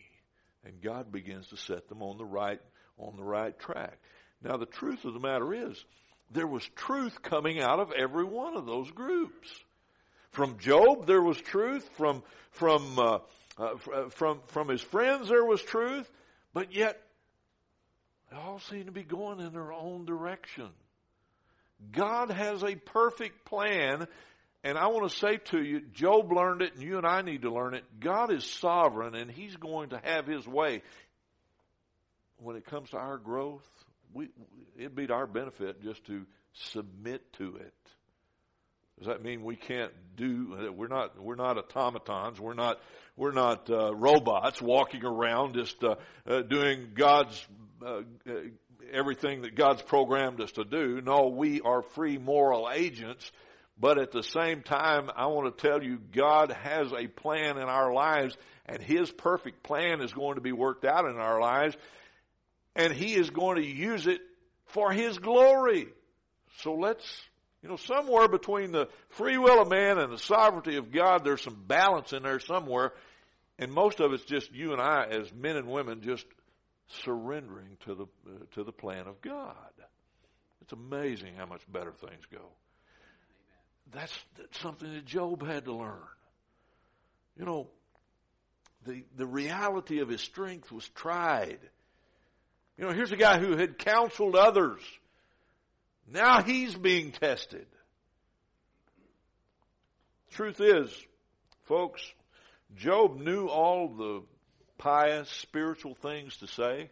And 0.66 0.82
God 0.82 1.12
begins 1.12 1.48
to 1.50 1.58
set 1.58 1.90
them 1.90 2.02
on 2.02 2.18
the 2.18 2.26
right, 2.26 2.60
on 2.98 3.18
the 3.18 3.24
right 3.24 3.58
track. 3.60 4.00
Now 4.44 4.58
the 4.58 4.66
truth 4.66 5.06
of 5.06 5.14
the 5.14 5.20
matter 5.20 5.54
is, 5.54 5.84
there 6.32 6.48
was 6.48 6.68
truth 6.76 7.22
coming 7.22 7.62
out 7.62 7.80
of 7.80 7.92
every 7.92 8.26
one 8.26 8.56
of 8.56 8.66
those 8.66 8.90
groups. 8.92 9.50
From 10.32 10.58
Job, 10.58 11.06
there 11.06 11.22
was 11.22 11.38
truth. 11.38 11.88
From, 11.98 12.24
from, 12.52 12.98
uh, 12.98 13.20
uh, 13.58 13.64
uh, 13.94 14.10
from, 14.10 14.42
from 14.48 14.68
his 14.68 14.82
friends, 14.82 15.30
there 15.30 15.46
was 15.46 15.62
truth. 15.62 16.10
But 16.54 16.74
yet, 16.74 17.00
they 18.32 18.38
all 18.38 18.60
seem 18.60 18.86
to 18.86 18.92
be 18.92 19.04
going 19.04 19.40
in 19.40 19.54
their 19.54 19.72
own 19.72 20.06
direction. 20.06 20.70
God 21.92 22.32
has 22.32 22.64
a 22.64 22.76
perfect 22.76 23.46
plan 23.46 24.08
and 24.64 24.78
I 24.78 24.88
want 24.88 25.12
to 25.12 25.18
say 25.18 25.38
to 25.52 25.62
you, 25.62 25.82
Job 25.94 26.32
learned 26.32 26.62
it 26.62 26.74
and 26.74 26.82
you 26.82 26.98
and 26.98 27.06
I 27.06 27.22
need 27.22 27.42
to 27.42 27.52
learn 27.52 27.74
it. 27.74 27.84
God 28.00 28.32
is 28.32 28.46
sovereign 28.46 29.14
and 29.14 29.30
He's 29.30 29.56
going 29.58 29.90
to 29.90 30.00
have 30.02 30.26
His 30.26 30.48
way. 30.48 30.82
When 32.38 32.56
it 32.56 32.66
comes 32.66 32.90
to 32.92 32.98
our 32.98 33.18
growth, 33.18 33.68
we, 34.14 34.30
it'd 34.78 34.96
be 34.96 35.08
to 35.08 35.14
our 35.14 35.28
benefit 35.28 35.82
just 35.82 36.06
to 36.06 36.26
submit 36.54 37.22
to 37.34 37.58
it. 37.58 37.74
Does 39.00 39.08
that 39.08 39.24
mean 39.24 39.44
we 39.44 39.56
can't 39.56 39.92
do? 40.16 40.72
We're 40.76 40.88
not. 40.88 41.22
We're 41.22 41.36
not 41.36 41.58
automatons. 41.58 42.40
We're 42.40 42.54
not. 42.54 42.80
We're 43.18 43.32
not 43.32 43.70
uh, 43.70 43.94
robots 43.96 44.62
walking 44.62 45.04
around 45.04 45.56
just 45.56 45.84
uh, 45.84 45.96
uh, 46.28 46.42
doing 46.42 46.92
God's 46.94 47.48
uh, 47.84 48.02
uh, 48.30 48.34
everything 48.92 49.42
that 49.42 49.56
God's 49.56 49.82
programmed 49.82 50.40
us 50.42 50.52
to 50.54 50.64
do. 50.64 51.02
No, 51.02 51.30
we 51.30 51.60
are 51.62 51.82
free 51.82 52.20
moral 52.20 52.70
agents 52.72 53.32
but 53.80 53.98
at 53.98 54.12
the 54.12 54.24
same 54.24 54.62
time, 54.62 55.10
I 55.16 55.28
want 55.28 55.58
to 55.58 55.68
tell 55.68 55.84
you, 55.84 55.98
God 55.98 56.52
has 56.52 56.94
a 56.94 57.08
plan 57.08 57.58
in 57.58 57.64
our 57.64 57.92
lives, 57.92 58.38
and 58.66 58.82
His 58.82 59.12
perfect 59.12 59.64
plan 59.64 60.02
is 60.02 60.14
going 60.14 60.36
to 60.36 60.42
be 60.42 60.52
worked 60.52 60.86
out 60.86 61.06
in 61.06 61.18
our 61.18 61.42
lives, 61.42 61.76
and 62.76 62.94
He 62.94 63.14
is 63.16 63.30
going 63.30 63.58
to 63.58 63.66
use 63.66 64.08
it 64.08 64.22
for 64.68 64.92
His 64.92 65.18
glory. 65.18 65.88
So 66.60 66.74
let's, 66.74 67.06
you 67.62 67.70
know, 67.70 67.78
somewhere 67.78 68.28
between 68.28 68.72
the 68.72 68.90
free 69.10 69.38
will 69.38 69.62
of 69.62 69.70
man 69.70 69.98
and 69.98 70.12
the 70.12 70.18
sovereignty 70.18 70.78
of 70.78 70.92
God, 70.92 71.24
there's 71.24 71.42
some 71.42 71.64
balance 71.68 72.14
in 72.14 72.24
there 72.24 72.40
somewhere, 72.40 72.94
and 73.60 73.72
most 73.72 74.00
of 74.00 74.14
it's 74.14 74.26
just 74.26 74.52
you 74.54 74.74
and 74.74 74.82
I, 74.82 75.08
as 75.10 75.32
men 75.34 75.58
and 75.58 75.68
women, 75.68 76.02
just 76.02 76.26
surrendering 77.04 77.78
to 77.86 77.96
the 77.96 78.04
uh, 78.04 78.40
to 78.52 78.64
the 78.64 78.72
plan 78.72 79.08
of 79.08 79.22
God. 79.22 79.56
It's 80.62 80.74
amazing 80.74 81.36
how 81.36 81.46
much 81.46 81.62
better 81.72 81.92
things 81.92 82.24
go 82.32 82.50
that's, 83.94 84.18
that's 84.38 84.60
something 84.60 84.92
that 84.94 85.06
Job 85.06 85.46
had 85.46 85.66
to 85.66 85.74
learn. 85.74 86.00
You 87.38 87.46
know, 87.46 87.68
the, 88.86 89.04
the 89.16 89.26
reality 89.26 90.00
of 90.00 90.10
his 90.10 90.22
strength 90.22 90.72
was 90.72 90.88
tried. 90.90 91.60
You 92.78 92.86
know, 92.86 92.94
here's 92.94 93.12
a 93.12 93.18
guy 93.18 93.40
who 93.40 93.56
had 93.56 93.78
counseled 93.78 94.36
others. 94.36 94.82
Now 96.12 96.42
he's 96.42 96.76
being 96.76 97.12
tested. 97.12 97.68
Truth 100.32 100.62
is, 100.62 101.06
folks, 101.64 102.02
Job 102.76 103.20
knew 103.20 103.48
all 103.48 103.90
the 103.90 104.24
pious 104.78 105.30
spiritual 105.30 105.94
things 105.94 106.36
to 106.38 106.48
say. 106.48 106.90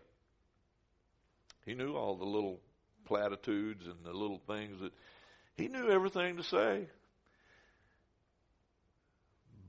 He 1.65 1.73
knew 1.73 1.95
all 1.95 2.15
the 2.15 2.25
little 2.25 2.59
platitudes 3.05 3.85
and 3.87 3.95
the 4.03 4.13
little 4.13 4.41
things 4.47 4.79
that 4.81 4.93
he 5.55 5.67
knew 5.67 5.89
everything 5.89 6.37
to 6.37 6.43
say. 6.43 6.87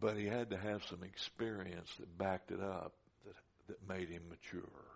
But 0.01 0.17
he 0.17 0.27
had 0.27 0.51
to 0.51 0.57
have 0.57 0.85
some 0.85 1.03
experience 1.03 1.89
that 1.99 2.19
backed 2.19 2.51
it 2.51 2.61
up, 2.61 2.93
that, 3.25 3.35
that 3.69 3.89
made 3.89 4.09
him 4.09 4.23
mature. 4.29 4.92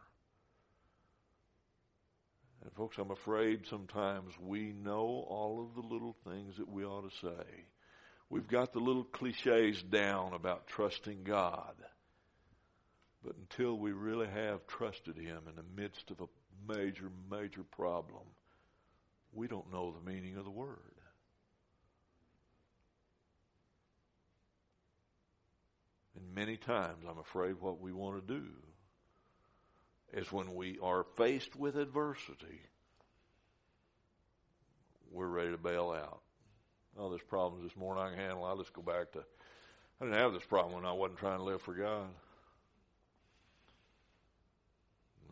And 2.67 2.75
folks, 2.75 2.99
I'm 2.99 3.13
afraid 3.13 3.65
sometimes 3.71 4.33
we 4.41 4.73
know 4.73 5.25
all 5.29 5.63
of 5.63 5.77
the 5.77 5.89
little 5.89 6.17
things 6.25 6.57
that 6.57 6.69
we 6.69 6.85
ought 6.85 7.09
to 7.09 7.17
say. 7.19 7.45
We've 8.29 8.49
got 8.49 8.73
the 8.73 8.81
little 8.81 9.05
cliches 9.05 9.81
down 9.85 10.33
about 10.33 10.67
trusting 10.67 11.23
God. 11.23 11.77
But 13.25 13.37
until 13.37 13.79
we 13.79 13.93
really 13.93 14.27
have 14.27 14.67
trusted 14.67 15.17
Him 15.17 15.43
in 15.49 15.55
the 15.55 15.81
midst 15.81 16.11
of 16.11 16.21
a 16.21 16.75
major, 16.75 17.09
major 17.31 17.63
problem, 17.63 18.25
we 19.33 19.47
don't 19.47 19.73
know 19.73 19.93
the 19.93 20.11
meaning 20.11 20.37
of 20.37 20.45
the 20.45 20.51
word. 20.51 20.81
And 26.17 26.35
many 26.35 26.57
times, 26.57 27.05
I'm 27.09 27.19
afraid, 27.19 27.61
what 27.61 27.81
we 27.81 27.93
want 27.93 28.27
to 28.27 28.35
do 28.35 28.49
is 30.13 30.31
when 30.33 30.55
we 30.55 30.79
are 30.83 31.05
faced 31.17 31.57
with 31.57 31.77
adversity, 31.77 32.61
we're 35.11 35.27
ready 35.27 35.51
to 35.51 35.59
bail 35.59 35.91
out. 35.91 36.21
Oh, 36.99 37.11
there's 37.11 37.23
problems 37.23 37.65
this 37.65 37.77
morning 37.77 38.03
I 38.03 38.11
can 38.11 38.19
handle. 38.19 38.45
I'll 38.45 38.57
just 38.57 38.73
go 38.73 38.83
back 38.83 39.13
to. 39.13 39.21
I 40.01 40.05
didn't 40.05 40.19
have 40.19 40.33
this 40.33 40.45
problem 40.45 40.75
when 40.75 40.87
I 40.87 40.93
wasn't 40.93 41.19
trying 41.19 41.39
to 41.39 41.45
live 41.45 41.61
for 41.61 41.75
God. 41.75 42.09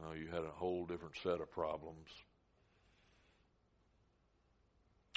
No, 0.02 0.12
you 0.12 0.26
had 0.26 0.42
a 0.42 0.52
whole 0.54 0.84
different 0.84 1.16
set 1.22 1.40
of 1.40 1.50
problems. 1.50 2.08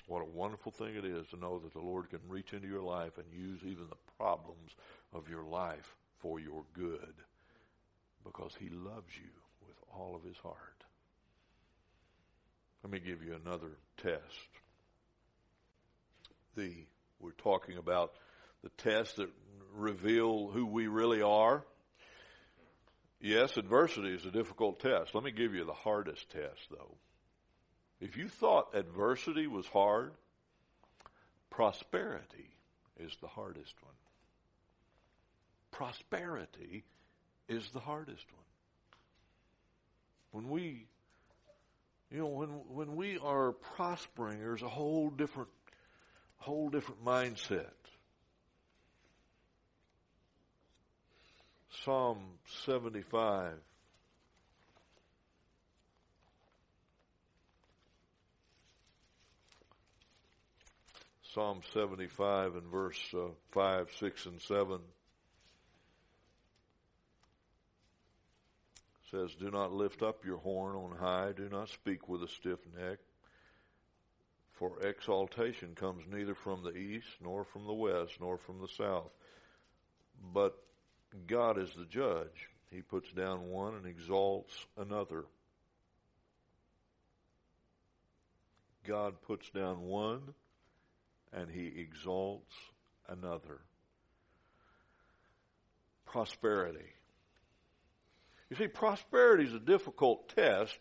What 0.07 0.21
a 0.21 0.25
wonderful 0.25 0.71
thing 0.71 0.95
it 0.95 1.03
is 1.03 1.27
to 1.27 1.37
know 1.37 1.59
that 1.59 1.73
the 1.73 1.81
Lord 1.81 2.09
can 2.09 2.19
reach 2.29 2.53
into 2.53 2.67
your 2.67 2.81
life 2.81 3.17
and 3.17 3.25
use 3.33 3.59
even 3.63 3.87
the 3.89 3.97
problems 4.17 4.71
of 5.13 5.29
your 5.29 5.43
life 5.43 5.95
for 6.19 6.39
your 6.39 6.63
good 6.73 7.13
because 8.23 8.53
He 8.57 8.69
loves 8.69 9.11
you 9.17 9.29
all 9.97 10.15
of 10.15 10.23
His 10.23 10.37
heart. 10.37 10.55
Let 12.83 12.91
me 12.91 12.99
give 12.99 13.23
you 13.23 13.35
another 13.43 13.71
test. 13.97 14.21
The 16.55 16.71
we're 17.19 17.31
talking 17.31 17.77
about 17.77 18.13
the 18.63 18.69
tests 18.77 19.15
that 19.15 19.29
reveal 19.73 20.49
who 20.49 20.65
we 20.65 20.87
really 20.87 21.21
are. 21.21 21.63
Yes, 23.19 23.57
adversity 23.57 24.13
is 24.13 24.25
a 24.25 24.31
difficult 24.31 24.79
test. 24.79 25.15
Let 25.15 25.23
me 25.23 25.31
give 25.31 25.55
you 25.55 25.65
the 25.65 25.73
hardest 25.73 26.29
test, 26.29 26.61
though. 26.69 26.95
If 27.99 28.15
you 28.15 28.27
thought 28.27 28.75
adversity 28.75 29.47
was 29.47 29.65
hard, 29.67 30.11
prosperity 31.49 32.51
is 32.99 33.15
the 33.21 33.27
hardest 33.27 33.73
one. 33.81 33.93
Prosperity 35.71 36.83
is 37.49 37.67
the 37.71 37.79
hardest 37.79 38.25
one. 38.31 38.46
When 40.37 40.49
we, 40.49 40.85
you 42.11 42.19
know, 42.19 42.27
when 42.27 42.49
when 42.69 42.95
we 42.95 43.17
are 43.17 43.53
prospering, 43.53 44.37
there's 44.37 44.61
a 44.61 44.69
whole 44.69 45.09
different, 45.09 45.49
whole 46.37 46.69
different 46.69 47.03
mindset. 47.03 47.71
Psalm 51.83 52.19
75 52.65 53.53
Psalm 61.33 61.61
75 61.73 62.55
and 62.57 62.71
verse 62.71 62.99
uh, 63.15 63.29
5, 63.53 63.87
6, 63.99 64.25
and 64.27 64.41
7 64.41 64.79
says, 69.11 69.33
Do 69.39 69.49
not 69.51 69.71
lift 69.71 70.01
up 70.01 70.25
your 70.25 70.37
horn 70.37 70.75
on 70.75 70.97
high, 70.97 71.31
do 71.35 71.49
not 71.49 71.69
speak 71.69 72.07
with 72.09 72.23
a 72.23 72.27
stiff 72.27 72.59
neck, 72.77 72.99
for 74.53 74.79
exaltation 74.81 75.75
comes 75.75 76.03
neither 76.11 76.35
from 76.35 76.63
the 76.63 76.75
east, 76.75 77.07
nor 77.21 77.45
from 77.45 77.65
the 77.65 77.73
west, 77.73 78.13
nor 78.19 78.37
from 78.37 78.59
the 78.59 78.67
south. 78.67 79.11
But 80.33 80.57
God 81.27 81.57
is 81.57 81.69
the 81.77 81.85
judge. 81.85 82.49
He 82.71 82.81
puts 82.81 83.09
down 83.11 83.49
one 83.49 83.75
and 83.75 83.85
exalts 83.85 84.53
another. 84.77 85.25
God 88.85 89.21
puts 89.21 89.49
down 89.51 89.81
one 89.81 90.21
and 91.33 91.49
he 91.49 91.67
exalts 91.79 92.53
another. 93.07 93.59
Prosperity. 96.05 96.96
You 98.49 98.55
see, 98.55 98.67
prosperity 98.67 99.45
is 99.45 99.53
a 99.53 99.59
difficult 99.59 100.33
test 100.35 100.77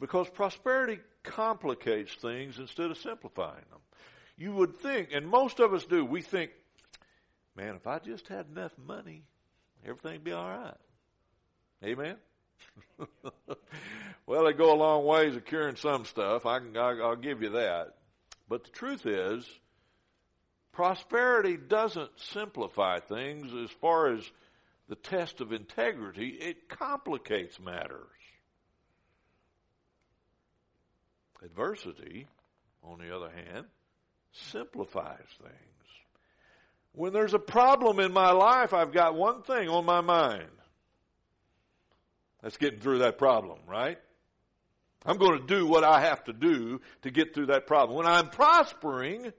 because 0.00 0.28
prosperity 0.30 0.98
complicates 1.22 2.14
things 2.14 2.58
instead 2.58 2.90
of 2.90 2.98
simplifying 2.98 3.64
them. 3.70 3.80
You 4.36 4.52
would 4.52 4.78
think, 4.78 5.10
and 5.12 5.26
most 5.26 5.60
of 5.60 5.74
us 5.74 5.84
do, 5.84 6.04
we 6.04 6.22
think, 6.22 6.50
man, 7.54 7.74
if 7.76 7.86
I 7.86 7.98
just 7.98 8.28
had 8.28 8.46
enough 8.50 8.72
money, 8.78 9.22
everything'd 9.84 10.24
be 10.24 10.32
all 10.32 10.48
right. 10.48 10.74
Amen? 11.84 12.16
well, 14.26 14.44
they 14.44 14.52
go 14.52 14.72
a 14.72 14.76
long 14.76 15.04
ways 15.04 15.36
of 15.36 15.44
curing 15.44 15.76
some 15.76 16.04
stuff. 16.04 16.46
I 16.46 16.58
can, 16.60 16.76
I'll 16.76 17.16
give 17.16 17.42
you 17.42 17.50
that. 17.50 17.94
But 18.48 18.64
the 18.64 18.70
truth 18.70 19.06
is, 19.06 19.46
prosperity 20.72 21.56
doesn't 21.56 22.10
simplify 22.16 23.00
things 23.00 23.52
as 23.54 23.70
far 23.80 24.14
as 24.14 24.30
the 24.88 24.96
test 24.96 25.40
of 25.40 25.52
integrity. 25.52 26.28
It 26.28 26.68
complicates 26.68 27.58
matters. 27.60 28.08
Adversity, 31.44 32.28
on 32.84 32.98
the 32.98 33.14
other 33.14 33.30
hand, 33.30 33.66
simplifies 34.32 35.26
things. 35.40 35.52
When 36.92 37.12
there's 37.12 37.34
a 37.34 37.38
problem 37.38 38.00
in 38.00 38.12
my 38.12 38.32
life, 38.32 38.74
I've 38.74 38.92
got 38.92 39.14
one 39.14 39.42
thing 39.42 39.68
on 39.68 39.84
my 39.84 40.02
mind. 40.02 40.48
That's 42.42 42.56
getting 42.56 42.80
through 42.80 42.98
that 42.98 43.18
problem, 43.18 43.60
right? 43.66 43.98
I'm 45.04 45.16
going 45.16 45.40
to 45.40 45.46
do 45.46 45.66
what 45.66 45.84
I 45.84 46.00
have 46.02 46.24
to 46.24 46.32
do 46.32 46.80
to 47.02 47.10
get 47.10 47.34
through 47.34 47.46
that 47.46 47.66
problem. 47.66 47.96
When 47.96 48.06
I'm 48.06 48.28
prospering, 48.28 49.32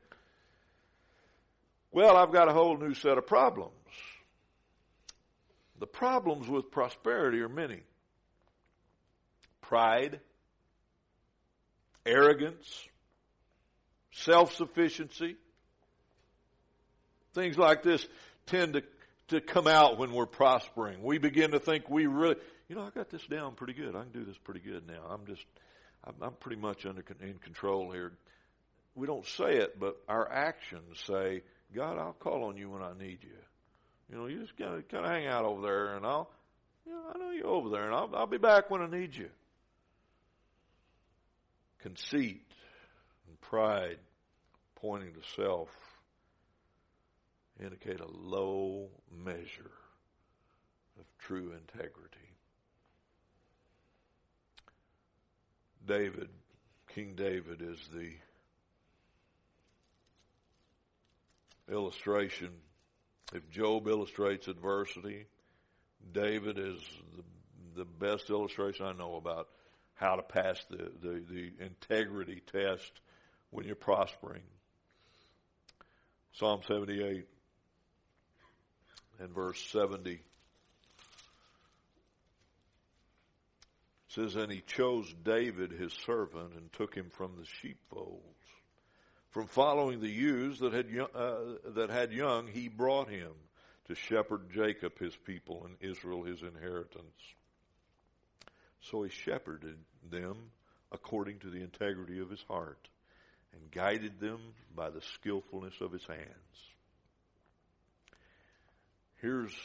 well, 1.91 2.17
I've 2.17 2.34
got 2.34 2.49
a 2.49 2.53
whole 2.53 2.77
new 2.77 2.93
set 2.93 3.17
of 3.17 3.27
problems. 3.27 3.73
The 5.84 5.88
problems 5.88 6.48
with 6.48 6.72
prosperity 6.72 7.41
are 7.41 7.50
many 7.50 7.82
pride, 9.60 10.22
arrogance, 12.06 12.88
self 14.13 14.56
sufficiency. 14.56 15.36
Things 17.34 17.58
like 17.58 17.84
this 17.84 18.08
tend 18.46 18.76
to, 18.76 18.84
to 19.28 19.41
come 19.41 19.67
out 19.67 20.00
when 20.00 20.13
we're 20.13 20.26
prospering. 20.26 21.04
We 21.04 21.17
begin 21.17 21.52
to 21.52 21.60
think 21.60 21.89
we 21.89 22.06
really, 22.06 22.38
you 22.69 22.78
know, 22.78 22.84
I 22.84 22.89
got 22.91 23.10
this 23.10 23.28
down 23.28 23.56
pretty 23.56 23.74
good. 23.74 23.93
I 23.93 24.04
can 24.04 24.13
do 24.13 24.24
this 24.24 24.38
pretty 24.38 24.62
good 24.62 24.88
now. 24.88 25.02
I'm 25.10 25.26
just, 25.26 25.43
I'm, 26.06 26.15
I'm 26.22 26.34
pretty 26.39 26.62
much 26.62 26.86
under 26.86 27.04
in 27.19 27.39
control 27.39 27.91
here. 27.91 28.13
We 28.96 29.06
don't 29.06 29.28
say 29.28 29.58
it, 29.58 29.78
but 29.78 29.98
our 30.08 30.32
actions 30.32 31.04
say, 31.08 31.41
God, 31.76 31.98
I'll 31.98 32.13
call 32.13 32.46
on 32.46 32.56
you 32.56 32.69
when 32.69 32.82
I 32.82 32.93
need 32.98 33.17
you. 33.22 33.36
You 34.13 34.19
know, 34.19 34.28
you 34.28 34.41
just 34.41 34.56
gotta 34.58 34.84
kind 34.84 35.06
of 35.06 35.12
hang 35.12 35.26
out 35.26 35.43
over 35.43 35.63
there, 35.63 35.95
and 35.95 36.06
I'll, 36.06 36.30
you 36.86 36.91
know, 36.91 37.02
I 37.15 37.17
know 37.17 37.32
you're 37.32 37.47
over 37.47 37.69
there, 37.69 37.86
and 37.86 37.95
I'll, 37.95 38.12
I'll 38.13 38.28
be 38.28 38.38
back 38.38 38.69
when 38.69 38.82
I 38.82 38.88
need 38.88 39.15
you. 39.15 39.30
Conceit 41.82 42.45
and 43.28 43.41
pride, 43.41 43.97
pointing 44.76 45.13
to 45.13 45.21
self, 45.36 45.69
indicate 47.60 48.02
a 48.02 48.08
low 48.08 48.89
measure 49.12 49.71
of 50.99 51.06
true 51.17 51.52
integrity. 51.52 52.19
David, 55.88 56.30
King 56.93 57.15
David, 57.15 57.63
is 57.63 57.80
the 57.91 58.12
illustration. 61.73 62.52
If 63.31 63.49
Job 63.49 63.88
illustrates 63.88 64.47
adversity, 64.47 65.25
David 66.12 66.57
is 66.57 66.79
the, 67.15 67.83
the 67.83 67.86
best 67.86 68.29
illustration 68.29 68.86
I 68.86 68.93
know 68.93 69.15
about 69.15 69.47
how 69.95 70.15
to 70.15 70.23
pass 70.23 70.63
the, 70.69 70.91
the, 71.01 71.23
the 71.29 71.51
integrity 71.59 72.41
test 72.51 72.91
when 73.51 73.65
you're 73.65 73.75
prospering. 73.75 74.43
Psalm 76.33 76.62
78 76.67 77.27
and 79.19 79.29
verse 79.33 79.63
70 79.71 80.19
says, 84.09 84.36
And 84.36 84.51
he 84.51 84.62
chose 84.62 85.13
David 85.23 85.71
his 85.71 85.93
servant 86.05 86.53
and 86.55 86.71
took 86.73 86.95
him 86.95 87.09
from 87.12 87.36
the 87.38 87.45
sheepfolds. 87.62 88.23
From 89.34 89.48
following 89.48 90.00
the 90.00 90.12
ewes 90.12 90.60
that 90.60 90.74
had, 90.74 90.86
uh, 91.15 91.38
that 91.74 91.89
had 91.89 92.13
young, 92.13 92.46
he 92.46 92.67
brought 92.67 93.10
him 93.10 93.32
to 93.88 93.96
shepherd 93.96 94.52
Jacob 94.54 95.00
his 95.00 95.15
people 95.26 95.65
and 95.65 95.76
Israel 95.82 96.24
his 96.24 96.43
inheritance. 96.43 97.19
So 98.82 99.02
he 99.02 99.10
shepherded 99.10 99.78
them 100.12 100.38
according 100.91 101.39
to 101.39 101.50
the 101.50 101.62
integrity 101.62 102.19
of 102.19 102.30
his 102.30 102.43
heart 102.48 102.88
and 103.54 103.72
guided 103.72 104.19
them 104.19 104.39
by 104.76 104.91
the 104.91 105.02
skillfulness 105.15 105.74
of 105.82 105.91
his 105.91 106.06
hands. 106.06 106.30
Here's 109.19 109.56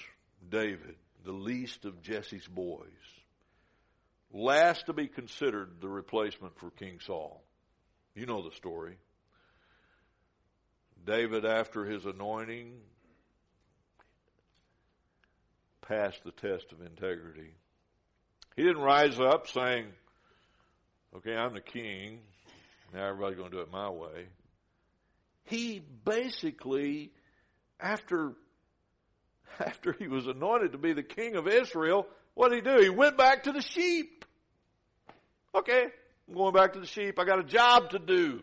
David, 0.49 0.97
the 1.27 1.33
least 1.33 1.85
of 1.85 2.01
Jesse's 2.01 2.47
boys, 2.47 2.87
last 4.33 4.87
to 4.87 4.95
be 4.95 5.09
considered 5.09 5.83
the 5.83 5.89
replacement 5.91 6.59
for 6.59 6.71
King 6.71 7.01
Saul. 7.05 7.43
You 8.15 8.25
know 8.25 8.43
the 8.43 8.57
story. 8.57 8.97
David, 11.07 11.45
after 11.45 11.85
his 11.85 12.05
anointing, 12.05 12.73
passed 15.89 16.23
the 16.25 16.33
test 16.33 16.73
of 16.73 16.83
integrity. 16.83 17.55
He 18.57 18.63
didn't 18.63 18.83
rise 18.83 19.19
up 19.19 19.49
saying, 19.49 19.87
okay, 21.17 21.35
I'm 21.35 21.55
the 21.55 21.61
king. 21.61 22.21
Now 22.93 23.07
everybody's 23.07 23.39
going 23.39 23.51
to 23.51 23.57
do 23.57 23.63
it 23.63 23.71
my 23.71 23.89
way. 23.89 24.27
He 25.45 25.81
basically, 26.05 27.11
after, 27.81 28.33
after 29.61 29.93
he 29.93 30.09
was 30.09 30.27
anointed 30.27 30.73
to 30.73 30.79
be 30.79 30.93
the 30.93 31.03
king 31.03 31.37
of 31.37 31.49
Israel, 31.49 32.07
what 32.35 32.51
did 32.51 32.65
he 32.65 32.71
do? 32.71 32.83
He 32.83 32.91
went 32.91 33.17
back 33.17 33.45
to 33.45 33.53
the 33.53 33.63
sheep. 33.63 34.25
Okay, 35.55 35.87
I'm 36.29 36.35
going 36.35 36.53
back 36.53 36.75
to 36.75 36.81
the 36.81 36.87
sheep. 36.87 37.19
I 37.19 37.25
got 37.25 37.39
a 37.39 37.45
job 37.45 37.91
to 37.91 37.99
do. 37.99 38.43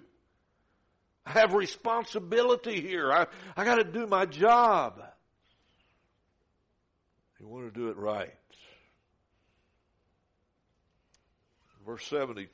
I 1.25 1.31
have 1.31 1.53
responsibility 1.53 2.81
here. 2.81 3.11
I, 3.11 3.25
I 3.57 3.65
got 3.65 3.75
to 3.75 3.83
do 3.83 4.05
my 4.05 4.25
job. 4.25 5.01
You 7.39 7.47
want 7.47 7.73
to 7.73 7.79
do 7.79 7.89
it 7.89 7.97
right. 7.97 8.33
Verse 11.85 12.05
70 12.07 12.47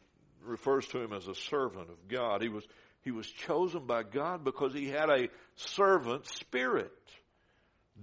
refers 0.43 0.85
to 0.87 0.99
him 0.99 1.13
as 1.13 1.27
a 1.27 1.35
servant 1.35 1.89
of 1.89 2.07
God. 2.07 2.41
He 2.41 2.49
was, 2.49 2.65
he 3.01 3.11
was 3.11 3.27
chosen 3.27 3.85
by 3.85 4.03
God 4.03 4.43
because 4.43 4.73
he 4.73 4.89
had 4.89 5.09
a 5.09 5.29
servant 5.55 6.27
spirit. 6.27 6.91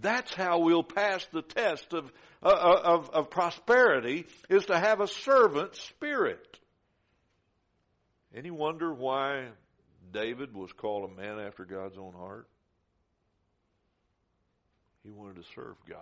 That's 0.00 0.33
how 0.33 0.61
we'll 0.61 0.83
pass 0.85 1.26
the 1.33 1.42
test 1.42 1.92
of, 1.92 2.11
uh, 2.42 2.81
of, 2.85 3.11
of 3.11 3.31
prosperity 3.31 4.26
is 4.48 4.66
to 4.66 4.78
have 4.78 5.00
a 5.00 5.09
servant 5.09 5.74
spirit. 5.74 6.59
Any 8.35 8.50
wonder 8.50 8.92
why 8.92 9.48
David 10.12 10.54
was 10.54 10.72
called 10.72 11.10
a 11.10 11.14
man 11.20 11.38
after 11.38 11.64
God's 11.64 11.98
own 11.98 12.12
heart? 12.12 12.48
He 15.04 15.10
wanted 15.10 15.36
to 15.36 15.48
serve 15.54 15.76
God. 15.88 15.98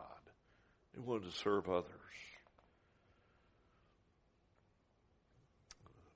He 0.94 1.00
wanted 1.00 1.30
to 1.30 1.38
serve 1.38 1.68
others. 1.68 1.90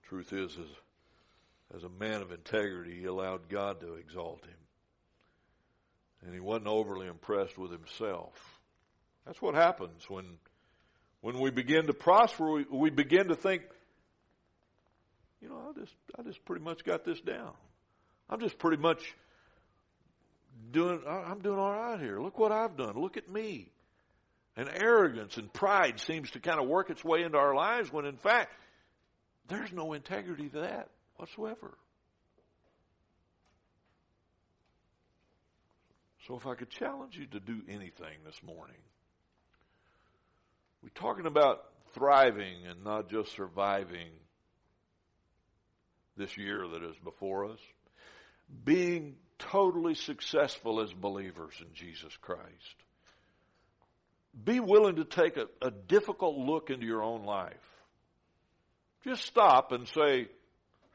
The 0.02 0.08
truth 0.08 0.32
is, 0.32 0.56
as, 0.58 1.76
as 1.76 1.84
a 1.84 1.88
man 1.88 2.22
of 2.22 2.32
integrity, 2.32 2.98
he 2.98 3.04
allowed 3.04 3.48
God 3.48 3.80
to 3.80 3.94
exalt 3.94 4.44
him. 4.44 4.54
And 6.24 6.34
he 6.34 6.40
wasn't 6.40 6.66
overly 6.66 7.06
impressed 7.06 7.56
with 7.56 7.70
himself. 7.70 8.32
That's 9.26 9.40
what 9.40 9.54
happens 9.54 10.08
when, 10.08 10.24
when 11.20 11.38
we 11.38 11.50
begin 11.50 11.86
to 11.86 11.94
prosper, 11.94 12.50
we, 12.50 12.64
we 12.70 12.90
begin 12.90 13.28
to 13.28 13.36
think, 13.36 13.62
you 15.40 15.48
know, 15.48 15.70
I 15.70 15.78
just, 15.78 15.94
I 16.18 16.22
just 16.22 16.44
pretty 16.44 16.64
much 16.64 16.84
got 16.84 17.04
this 17.04 17.20
down. 17.20 17.52
I'm 18.30 18.38
just 18.38 18.58
pretty 18.58 18.80
much 18.80 19.02
doing, 20.70 21.02
I'm 21.06 21.40
doing 21.40 21.58
all 21.58 21.72
right 21.72 21.98
here. 21.98 22.20
Look 22.20 22.38
what 22.38 22.52
I've 22.52 22.76
done. 22.76 22.94
Look 22.96 23.16
at 23.16 23.28
me. 23.28 23.72
And 24.56 24.68
arrogance 24.72 25.36
and 25.36 25.52
pride 25.52 25.98
seems 25.98 26.30
to 26.32 26.40
kind 26.40 26.60
of 26.60 26.68
work 26.68 26.90
its 26.90 27.04
way 27.04 27.22
into 27.22 27.38
our 27.38 27.54
lives 27.54 27.92
when 27.92 28.04
in 28.04 28.16
fact, 28.16 28.52
there's 29.48 29.72
no 29.72 29.94
integrity 29.94 30.48
to 30.50 30.60
that 30.60 30.88
whatsoever. 31.16 31.76
So 36.28 36.36
if 36.36 36.46
I 36.46 36.54
could 36.54 36.70
challenge 36.70 37.16
you 37.16 37.26
to 37.26 37.40
do 37.40 37.62
anything 37.68 38.18
this 38.24 38.40
morning, 38.44 38.76
we're 40.82 40.90
talking 40.94 41.26
about 41.26 41.64
thriving 41.94 42.66
and 42.68 42.84
not 42.84 43.10
just 43.10 43.32
surviving 43.32 44.10
this 46.16 46.36
year 46.36 46.68
that 46.68 46.82
is 46.84 46.96
before 47.02 47.46
us 47.46 47.58
being 48.64 49.16
totally 49.38 49.94
successful 49.94 50.80
as 50.80 50.92
believers 50.92 51.54
in 51.60 51.72
Jesus 51.74 52.16
Christ. 52.20 52.76
be 54.44 54.60
willing 54.60 54.96
to 54.96 55.04
take 55.04 55.36
a, 55.36 55.46
a 55.62 55.70
difficult 55.70 56.36
look 56.36 56.70
into 56.70 56.86
your 56.86 57.02
own 57.02 57.24
life. 57.24 57.54
Just 59.04 59.24
stop 59.24 59.72
and 59.72 59.88
say, 59.88 60.28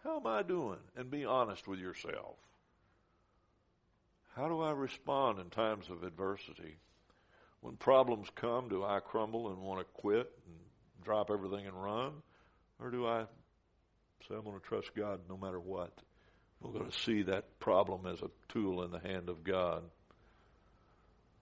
How 0.04 0.20
am 0.20 0.28
I 0.28 0.44
doing? 0.44 0.80
And 0.96 1.10
be 1.10 1.26
honest 1.26 1.68
with 1.68 1.80
yourself. 1.80 2.36
How 4.36 4.48
do 4.48 4.62
I 4.62 4.72
respond 4.72 5.40
in 5.40 5.50
times 5.50 5.86
of 5.90 6.04
adversity? 6.04 6.76
When 7.62 7.78
problems 7.78 8.28
come, 8.36 8.70
do 8.70 8.84
I 8.84 9.00
crumble 9.00 9.50
and 9.52 9.62
want 9.62 9.80
to 9.80 10.02
quit 10.02 10.32
and 10.46 10.56
drop 11.04 11.32
everything 11.32 11.66
and 11.66 11.84
run? 11.84 12.12
Or 12.80 12.92
do 12.92 13.08
I 13.08 13.24
say, 14.28 14.36
I'm 14.36 14.44
going 14.44 14.60
to 14.60 14.66
trust 14.66 14.92
God 14.96 15.22
no 15.30 15.38
matter 15.38 15.60
what? 15.60 15.92
We're 16.66 16.80
going 16.80 16.92
to 16.92 17.00
see 17.00 17.24
that 17.24 17.60
problem 17.60 18.08
as 18.08 18.22
a 18.22 18.30
tool 18.50 18.84
in 18.84 18.92
the 18.92 19.00
hand 19.00 19.30
of 19.30 19.44
God. 19.44 19.84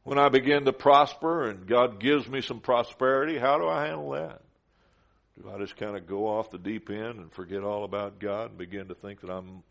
When 0.03 0.17
I 0.17 0.27
begin 0.27 0.65
to 0.65 0.73
prosper 0.73 1.49
and 1.49 1.65
God 1.65 1.99
gives 1.99 2.27
me 2.27 2.41
some 2.41 2.59
prosperity, 2.59 3.37
how 3.37 3.57
do 3.57 3.67
I 3.67 3.85
handle 3.85 4.11
that? 4.11 4.41
Do 5.41 5.49
I 5.49 5.57
just 5.57 5.77
kind 5.77 5.95
of 5.95 6.05
go 6.05 6.27
off 6.27 6.51
the 6.51 6.57
deep 6.57 6.89
end 6.89 7.19
and 7.19 7.31
forget 7.31 7.63
all 7.63 7.85
about 7.85 8.19
God 8.19 8.49
and 8.49 8.57
begin 8.57 8.89
to 8.89 8.95
think 8.95 9.21
that 9.21 9.29
I'm 9.29 9.63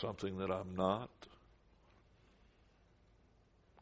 something 0.00 0.38
that 0.38 0.50
I'm 0.50 0.76
not? 0.76 1.10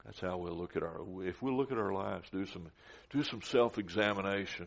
That's 0.04 0.20
how 0.20 0.38
we'll 0.38 0.56
look 0.56 0.76
at 0.76 0.82
our. 0.82 1.02
If 1.22 1.42
we 1.42 1.52
look 1.52 1.70
at 1.70 1.78
our 1.78 1.92
lives, 1.92 2.28
do 2.30 2.46
some 2.46 2.66
do 3.10 3.22
some 3.22 3.42
self 3.42 3.78
examination. 3.78 4.66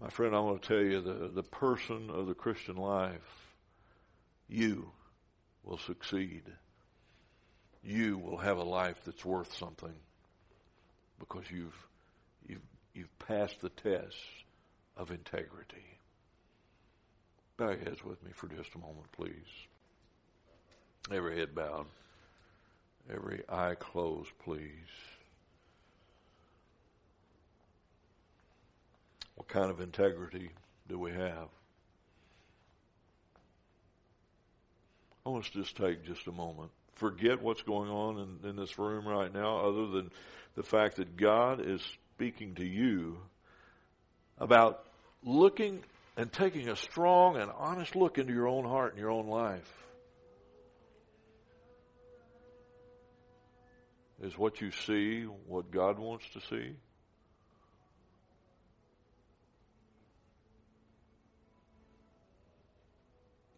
My 0.00 0.10
friend, 0.10 0.34
I 0.34 0.40
want 0.40 0.60
to 0.60 0.68
tell 0.68 0.82
you 0.82 1.00
the 1.00 1.28
the 1.28 1.42
person 1.44 2.10
of 2.10 2.26
the 2.26 2.34
Christian 2.34 2.76
life, 2.76 3.41
you 4.52 4.90
will 5.64 5.78
succeed 5.78 6.42
you 7.84 8.16
will 8.18 8.36
have 8.36 8.58
a 8.58 8.62
life 8.62 9.00
that's 9.04 9.24
worth 9.24 9.52
something 9.56 9.94
because 11.18 11.44
you've 11.50 11.88
you've 12.46 12.62
you've 12.94 13.18
passed 13.18 13.60
the 13.60 13.70
test 13.70 14.16
of 14.96 15.10
integrity. 15.10 15.84
Bow 17.56 17.70
your 17.70 17.78
heads 17.78 18.04
with 18.04 18.22
me 18.24 18.30
for 18.34 18.48
just 18.48 18.74
a 18.74 18.78
moment, 18.78 19.10
please. 19.12 19.32
Every 21.10 21.38
head 21.38 21.54
bowed, 21.54 21.86
every 23.12 23.42
eye 23.48 23.74
closed, 23.78 24.30
please. 24.44 24.60
What 29.34 29.48
kind 29.48 29.70
of 29.70 29.80
integrity 29.80 30.50
do 30.88 30.98
we 30.98 31.10
have? 31.12 31.48
I 35.24 35.28
want 35.30 35.44
us 35.44 35.50
to 35.52 35.62
just 35.62 35.76
take 35.76 36.04
just 36.04 36.26
a 36.26 36.32
moment 36.32 36.70
forget 37.02 37.42
what's 37.42 37.62
going 37.62 37.90
on 37.90 38.38
in, 38.44 38.50
in 38.50 38.56
this 38.56 38.78
room 38.78 39.06
right 39.06 39.32
now, 39.34 39.58
other 39.58 39.88
than 39.88 40.10
the 40.54 40.62
fact 40.62 40.96
that 40.96 41.16
God 41.16 41.60
is 41.64 41.82
speaking 42.14 42.54
to 42.56 42.64
you 42.64 43.18
about 44.38 44.84
looking 45.24 45.82
and 46.16 46.32
taking 46.32 46.68
a 46.68 46.76
strong 46.76 47.36
and 47.36 47.50
honest 47.58 47.96
look 47.96 48.18
into 48.18 48.32
your 48.32 48.46
own 48.46 48.64
heart 48.64 48.92
and 48.92 49.00
your 49.00 49.10
own 49.10 49.26
life. 49.26 49.68
Is 54.22 54.38
what 54.38 54.60
you 54.60 54.70
see 54.70 55.22
what 55.22 55.72
God 55.72 55.98
wants 55.98 56.24
to 56.34 56.40
see? 56.48 56.76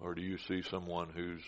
Or 0.05 0.15
do 0.15 0.23
you 0.23 0.37
see 0.37 0.63
someone 0.63 1.09
who's 1.09 1.43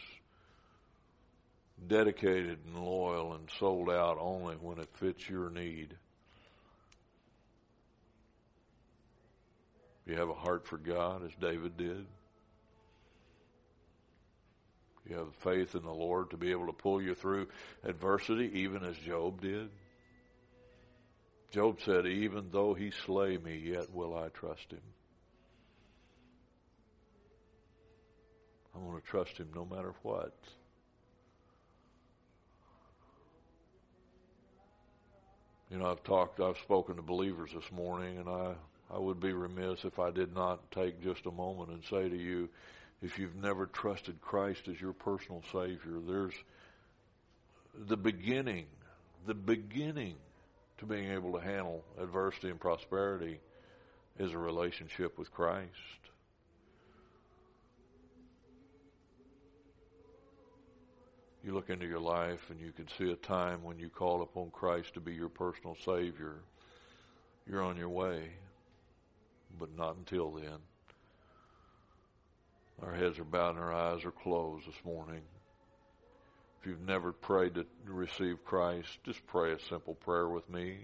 dedicated 1.87 2.59
and 2.67 2.79
loyal 2.79 3.35
and 3.35 3.49
sold 3.59 3.91
out 3.91 4.17
only 4.19 4.57
when 4.57 4.79
it 4.79 4.89
fits 4.95 5.29
your 5.29 5.51
need. 5.51 5.95
You 10.07 10.17
have 10.17 10.29
a 10.29 10.35
heart 10.35 10.67
for 10.67 10.79
God 10.79 11.25
as 11.25 11.33
David 11.41 11.77
did. 11.77 12.07
You 15.09 15.17
have 15.17 15.35
faith 15.37 15.75
in 15.75 15.83
the 15.83 15.93
Lord 15.93 16.31
to 16.31 16.37
be 16.37 16.51
able 16.51 16.67
to 16.67 16.73
pull 16.73 17.01
you 17.01 17.15
through 17.15 17.49
adversity, 17.85 18.51
even 18.61 18.85
as 18.85 18.97
Job 18.97 19.41
did. 19.41 19.69
Job 21.53 21.79
said, 21.85 22.07
Even 22.07 22.49
though 22.51 22.75
he 22.75 22.91
slay 22.91 23.37
me, 23.37 23.57
yet 23.57 23.93
will 23.95 24.17
I 24.17 24.29
trust 24.29 24.73
him. 24.73 24.81
I'm 28.77 28.87
going 28.91 29.01
to 29.01 29.07
trust 29.07 29.39
him 29.39 29.49
no 29.55 29.65
matter 29.65 29.95
what. 30.03 30.35
You 35.71 35.79
know, 35.79 35.91
I've 35.91 36.05
talked, 36.05 36.41
I've 36.41 36.59
spoken 36.59 36.97
to 36.97 37.03
believers 37.03 37.51
this 37.55 37.73
morning, 37.73 38.19
and 38.19 38.29
I, 38.29 38.55
I 38.93 38.99
would 38.99 39.19
be 39.19 39.33
remiss 39.33 39.85
if 39.85 39.99
I 39.99 40.11
did 40.11 40.35
not 40.35 40.71
take 40.71 41.03
just 41.03 41.27
a 41.27 41.31
moment 41.31 41.71
and 41.71 41.83
say 41.85 42.09
to 42.09 42.17
you, 42.17 42.49
if 43.03 43.19
you've 43.19 43.35
never 43.37 43.67
trusted 43.67 44.21
Christ 44.21 44.69
as 44.69 44.81
your 44.81 44.93
personal 44.93 45.43
Savior, 45.53 45.99
there's 46.07 46.35
the 47.89 47.97
beginning, 47.97 48.67
the 49.27 49.35
beginning 49.35 50.17
to 50.79 50.87
being 50.87 51.11
able 51.11 51.33
to 51.33 51.41
handle 51.41 51.83
adversity 52.01 52.49
and 52.49 52.61
prosperity 52.61 53.41
is 54.19 54.33
a 54.33 54.39
relationship 54.39 55.19
with 55.19 55.33
Christ. 55.33 55.71
You 61.47 61.55
look 61.55 61.71
into 61.71 61.87
your 61.87 62.01
life 62.01 62.51
and 62.51 62.61
you 62.61 62.73
can 62.73 62.89
see 62.99 63.13
a 63.13 63.17
time 63.17 63.63
when 63.63 63.79
you 63.79 63.89
called 63.89 64.21
upon 64.21 64.51
Christ 64.51 64.95
to 64.95 65.01
be 65.01 65.15
your 65.15 65.29
personal 65.29 65.77
Savior. 65.85 66.41
You're 67.49 67.63
on 67.63 67.77
your 67.77 67.89
way, 67.89 68.31
but 69.57 69.69
not 69.77 69.97
until 69.97 70.33
then. 70.33 70.59
Our 72.83 72.93
heads 72.93 73.21
are 73.21 73.25
bowed 73.25 73.51
and 73.51 73.61
our 73.61 73.73
eyes 73.73 74.05
are 74.05 74.11
closed 74.11 74.67
this 74.67 74.85
morning. 74.85 75.23
If 76.61 76.67
you've 76.67 76.81
never 76.81 77.13
prayed 77.13 77.55
to 77.55 77.65
receive 77.87 78.45
Christ, 78.45 78.89
just 79.05 79.25
pray 79.29 79.53
a 79.53 79.61
simple 79.61 79.95
prayer 79.95 80.29
with 80.29 80.51
me. 80.51 80.79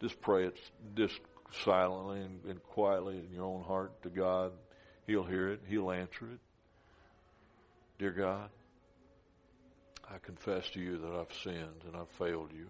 Just 0.00 0.20
pray 0.20 0.46
it 0.46 0.58
just 0.96 1.20
silently 1.62 2.20
and, 2.20 2.44
and 2.46 2.62
quietly 2.64 3.18
in 3.18 3.32
your 3.32 3.44
own 3.44 3.62
heart 3.62 4.02
to 4.02 4.08
God. 4.08 4.50
He'll 5.06 5.22
hear 5.22 5.50
it. 5.50 5.60
He'll 5.68 5.92
answer 5.92 6.26
it. 6.32 6.40
Dear 8.00 8.10
God, 8.10 8.50
I 10.14 10.18
confess 10.18 10.68
to 10.70 10.80
you 10.80 10.98
that 10.98 11.12
I've 11.12 11.36
sinned 11.42 11.82
and 11.86 11.96
I've 11.96 12.10
failed 12.10 12.50
you. 12.56 12.66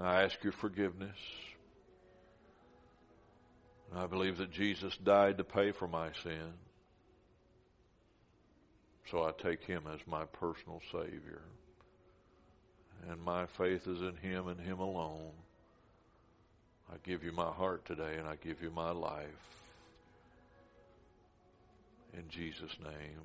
I 0.00 0.22
ask 0.22 0.42
your 0.42 0.52
forgiveness. 0.52 1.16
I 3.94 4.06
believe 4.06 4.38
that 4.38 4.50
Jesus 4.50 4.96
died 4.96 5.38
to 5.38 5.44
pay 5.44 5.70
for 5.72 5.86
my 5.86 6.08
sin. 6.24 6.54
So 9.10 9.22
I 9.22 9.30
take 9.42 9.62
him 9.64 9.84
as 9.92 10.00
my 10.06 10.24
personal 10.24 10.80
Savior. 10.90 11.42
And 13.08 13.22
my 13.22 13.46
faith 13.46 13.86
is 13.86 14.00
in 14.00 14.16
him 14.16 14.48
and 14.48 14.60
him 14.60 14.80
alone. 14.80 15.32
I 16.92 16.96
give 17.04 17.22
you 17.22 17.32
my 17.32 17.50
heart 17.50 17.84
today 17.84 18.16
and 18.18 18.26
I 18.26 18.36
give 18.36 18.60
you 18.62 18.70
my 18.70 18.90
life. 18.90 19.26
In 22.14 22.24
Jesus' 22.28 22.76
name. 22.82 23.20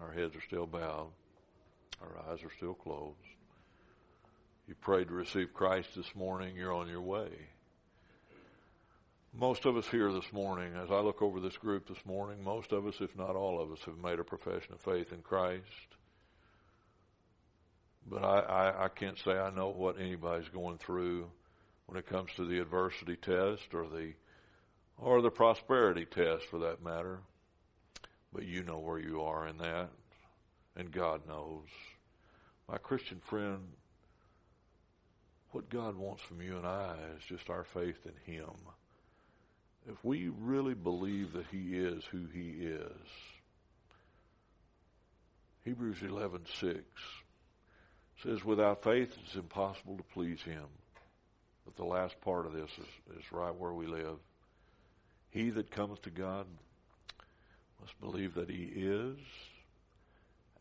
Our 0.00 0.12
heads 0.12 0.34
are 0.36 0.46
still 0.46 0.66
bowed. 0.66 1.10
Our 2.02 2.32
eyes 2.32 2.42
are 2.42 2.50
still 2.56 2.74
closed. 2.74 3.16
You 4.66 4.74
prayed 4.74 5.08
to 5.08 5.14
receive 5.14 5.54
Christ 5.54 5.90
this 5.96 6.14
morning, 6.14 6.56
you're 6.56 6.74
on 6.74 6.88
your 6.88 7.00
way. 7.00 7.30
Most 9.34 9.64
of 9.64 9.76
us 9.76 9.86
here 9.86 10.12
this 10.12 10.30
morning, 10.32 10.74
as 10.74 10.90
I 10.90 11.00
look 11.00 11.22
over 11.22 11.40
this 11.40 11.56
group 11.56 11.88
this 11.88 12.04
morning, 12.04 12.44
most 12.44 12.72
of 12.72 12.86
us, 12.86 12.96
if 13.00 13.16
not 13.16 13.34
all 13.34 13.60
of 13.60 13.72
us, 13.72 13.78
have 13.86 13.96
made 13.96 14.18
a 14.18 14.24
profession 14.24 14.74
of 14.74 14.80
faith 14.80 15.12
in 15.12 15.22
Christ. 15.22 15.62
But 18.06 18.24
I, 18.24 18.40
I, 18.40 18.84
I 18.84 18.88
can't 18.88 19.18
say 19.18 19.32
I 19.32 19.50
know 19.50 19.70
what 19.70 19.98
anybody's 19.98 20.48
going 20.48 20.78
through 20.78 21.30
when 21.86 21.98
it 21.98 22.06
comes 22.06 22.30
to 22.36 22.46
the 22.46 22.60
adversity 22.60 23.16
test 23.16 23.74
or 23.74 23.86
the 23.88 24.12
or 24.98 25.22
the 25.22 25.30
prosperity 25.30 26.04
test 26.04 26.44
for 26.50 26.60
that 26.60 26.82
matter. 26.82 27.20
But 28.32 28.44
you 28.44 28.62
know 28.62 28.78
where 28.78 28.98
you 28.98 29.22
are 29.22 29.46
in 29.46 29.58
that, 29.58 29.90
and 30.76 30.90
God 30.90 31.26
knows. 31.26 31.68
My 32.68 32.78
Christian 32.78 33.20
friend, 33.28 33.60
what 35.50 35.68
God 35.68 35.96
wants 35.96 36.22
from 36.22 36.40
you 36.40 36.56
and 36.56 36.66
I 36.66 36.96
is 37.16 37.22
just 37.28 37.50
our 37.50 37.64
faith 37.64 37.98
in 38.04 38.34
Him. 38.34 38.50
If 39.86 40.02
we 40.04 40.28
really 40.28 40.74
believe 40.74 41.32
that 41.32 41.46
He 41.50 41.76
is 41.76 42.04
who 42.04 42.26
He 42.32 42.50
is, 42.64 43.08
Hebrews 45.64 45.98
11:6 46.00 46.82
says, 48.22 48.44
"Without 48.44 48.82
faith, 48.82 49.16
it's 49.24 49.34
impossible 49.34 49.96
to 49.96 50.02
please 50.14 50.40
Him." 50.42 50.68
But 51.64 51.76
the 51.76 51.84
last 51.84 52.20
part 52.20 52.46
of 52.46 52.52
this 52.52 52.70
is, 52.78 53.16
is 53.18 53.32
right 53.32 53.54
where 53.54 53.72
we 53.72 53.86
live. 53.86 54.18
He 55.30 55.50
that 55.50 55.70
cometh 55.70 56.02
to 56.02 56.10
God 56.10 56.46
must 57.80 57.98
believe 58.00 58.34
that 58.34 58.50
He 58.50 58.64
is 58.64 59.18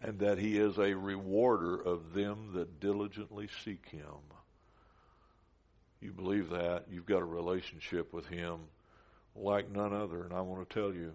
and 0.02 0.20
that 0.20 0.38
he 0.40 0.58
is 0.58 0.78
a 0.78 0.94
rewarder 0.94 1.76
of 1.80 2.14
them 2.14 2.54
that 2.54 2.80
diligently 2.80 3.48
seek 3.64 3.88
him. 3.90 4.04
you 6.02 6.12
believe 6.12 6.50
that, 6.50 6.86
you've 6.90 7.06
got 7.06 7.22
a 7.22 7.26
relationship 7.26 8.12
with 8.12 8.26
Him 8.26 8.58
like 9.36 9.70
none 9.72 9.94
other. 9.94 10.24
And 10.24 10.34
I 10.34 10.42
want 10.42 10.68
to 10.68 10.74
tell 10.74 10.92
you, 10.94 11.14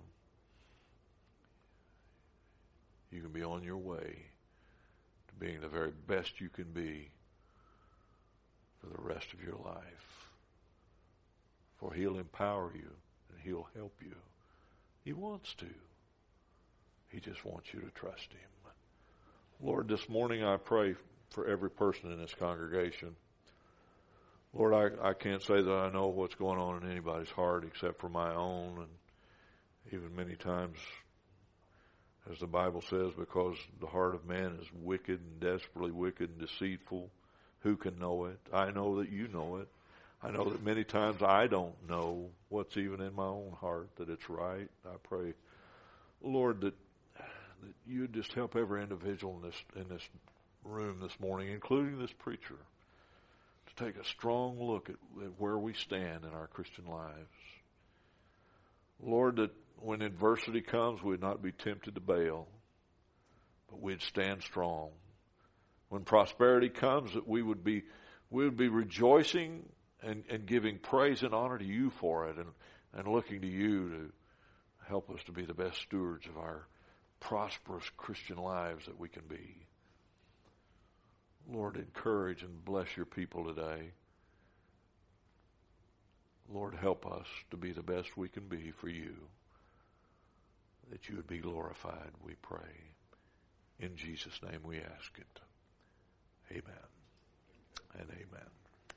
you 3.11 3.21
can 3.21 3.33
be 3.33 3.43
on 3.43 3.63
your 3.65 3.77
way 3.77 4.17
to 5.29 5.35
being 5.39 5.61
the 5.61 5.69
very 5.69 5.93
best 6.07 6.41
you 6.41 6.49
can 6.49 6.73
be 6.73 7.11
for 8.81 8.87
the 8.87 9.03
rest 9.03 9.33
of 9.33 9.43
your 9.43 9.57
life. 9.65 10.31
For 11.79 11.93
He'll 11.93 12.19
empower 12.19 12.73
you 12.75 12.91
and 13.31 13.41
He'll 13.43 13.69
help 13.75 13.95
you. 14.01 14.15
He 15.05 15.13
wants 15.13 15.53
to. 15.55 15.67
He 17.09 17.21
just 17.21 17.45
wants 17.45 17.75
you 17.75 17.81
to 17.81 17.91
trust 17.91 18.31
Him. 18.33 18.56
Lord, 19.61 19.89
this 19.89 20.07
morning 20.11 20.45
I 20.45 20.59
pray 20.59 20.97
for 21.31 21.47
every 21.47 21.71
person 21.71 22.13
in 22.13 22.21
this 22.21 22.35
congregation. 22.35 23.17
Lord, 24.53 24.75
I, 24.75 25.09
I 25.09 25.15
can't 25.15 25.43
say 25.43 25.63
that 25.63 25.73
I 25.73 25.91
know 25.91 26.09
what's 26.09 26.35
going 26.35 26.59
on 26.59 26.83
in 26.83 26.91
anybody's 26.91 27.31
heart 27.31 27.65
except 27.65 27.99
for 28.01 28.11
my 28.11 28.35
own, 28.35 28.77
and 28.79 29.95
even 29.95 30.15
many 30.15 30.35
times, 30.35 30.77
as 32.31 32.39
the 32.39 32.47
Bible 32.47 32.83
says, 32.83 33.13
because 33.19 33.57
the 33.81 33.87
heart 33.87 34.15
of 34.15 34.27
man 34.27 34.59
is 34.61 34.67
wicked 34.83 35.21
and 35.21 35.41
desperately 35.41 35.91
wicked 35.91 36.29
and 36.31 36.39
deceitful. 36.39 37.11
Who 37.61 37.77
can 37.77 37.99
know 37.99 38.27
it? 38.27 38.39
I 38.53 38.71
know 38.73 38.99
that 39.01 39.11
you 39.11 39.27
know 39.29 39.57
it. 39.57 39.69
I 40.23 40.33
know 40.33 40.51
that 40.51 40.63
many 40.63 40.85
times 40.85 41.23
I 41.23 41.47
don't 41.47 41.89
know 41.89 42.29
what's 42.51 42.77
even 42.77 43.01
in 43.01 43.15
my 43.15 43.25
own 43.27 43.57
heart 43.59 43.89
that 43.97 44.11
it's 44.11 44.29
right. 44.29 44.69
I 44.85 44.97
pray, 45.03 45.33
Lord, 46.23 46.61
that 46.61 46.75
that 47.63 47.75
you 47.87 48.09
just 48.09 48.33
help 48.33 48.57
every 48.57 48.83
individual 48.83 49.37
in 49.37 49.43
this 49.43 49.63
in 49.77 49.89
this 49.89 50.09
room 50.65 51.01
this 51.01 51.19
morning, 51.21 51.51
including 51.51 51.99
this 51.99 52.13
preacher, 52.13 52.57
to 53.67 53.85
take 53.85 53.97
a 53.97 54.05
strong 54.05 54.59
look 54.61 54.89
at, 54.91 54.97
at 55.23 55.31
where 55.39 55.59
we 55.59 55.73
stand 55.75 56.25
in 56.25 56.31
our 56.31 56.49
Christian 56.49 56.87
lives. 56.87 57.31
Lord, 59.01 59.37
that 59.37 59.51
when 59.81 60.03
adversity 60.03 60.61
comes, 60.61 61.03
we'd 61.03 61.21
not 61.21 61.43
be 61.43 61.53
tempted 61.53 61.95
to 61.95 62.01
bail, 62.01 62.49
but 63.69 63.81
we'd 63.81 64.03
stand 64.03 64.43
strong. 64.43 64.91
When 65.89 66.03
prosperity 66.03 66.69
comes, 66.69 67.15
that 67.15 67.29
we 67.29 67.43
would 67.43 67.63
be 67.63 67.83
we 68.31 68.45
would 68.45 68.57
be 68.57 68.69
rejoicing 68.69 69.65
and, 70.03 70.25
and 70.29 70.47
giving 70.47 70.79
praise 70.79 71.23
and 71.23 71.33
honor 71.33 71.59
to 71.59 71.65
you 71.65 71.91
for 72.01 72.29
it 72.29 72.37
and, 72.37 72.49
and 72.93 73.09
looking 73.09 73.41
to 73.43 73.47
you 73.47 73.89
to 73.89 74.13
help 74.89 75.11
us 75.11 75.21
to 75.27 75.33
be 75.33 75.45
the 75.45 75.55
best 75.55 75.81
stewards 75.83 76.27
of 76.27 76.37
our 76.37 76.67
prosperous 77.21 77.85
Christian 77.97 78.37
lives 78.37 78.87
that 78.87 78.99
we 78.99 79.09
can 79.09 79.23
be. 79.29 79.67
Lord, 81.51 81.77
encourage 81.77 82.43
and 82.43 82.65
bless 82.65 82.97
your 82.97 83.07
people 83.07 83.45
today. 83.45 83.93
Lord, 86.53 86.75
help 86.75 87.07
us 87.07 87.27
to 87.51 87.57
be 87.57 87.73
the 87.73 87.83
best 87.83 88.17
we 88.17 88.29
can 88.29 88.47
be 88.49 88.71
for 88.71 88.89
you, 88.89 89.15
that 90.91 91.09
you 91.09 91.17
would 91.17 91.27
be 91.27 91.39
glorified, 91.39 92.11
we 92.25 92.35
pray. 92.43 92.93
In 93.81 93.97
Jesus' 93.97 94.41
name 94.43 94.61
we 94.65 94.79
ask 94.79 95.13
it. 95.19 95.41
Amen 96.51 96.87
and 97.99 98.09
amen. 98.11 98.56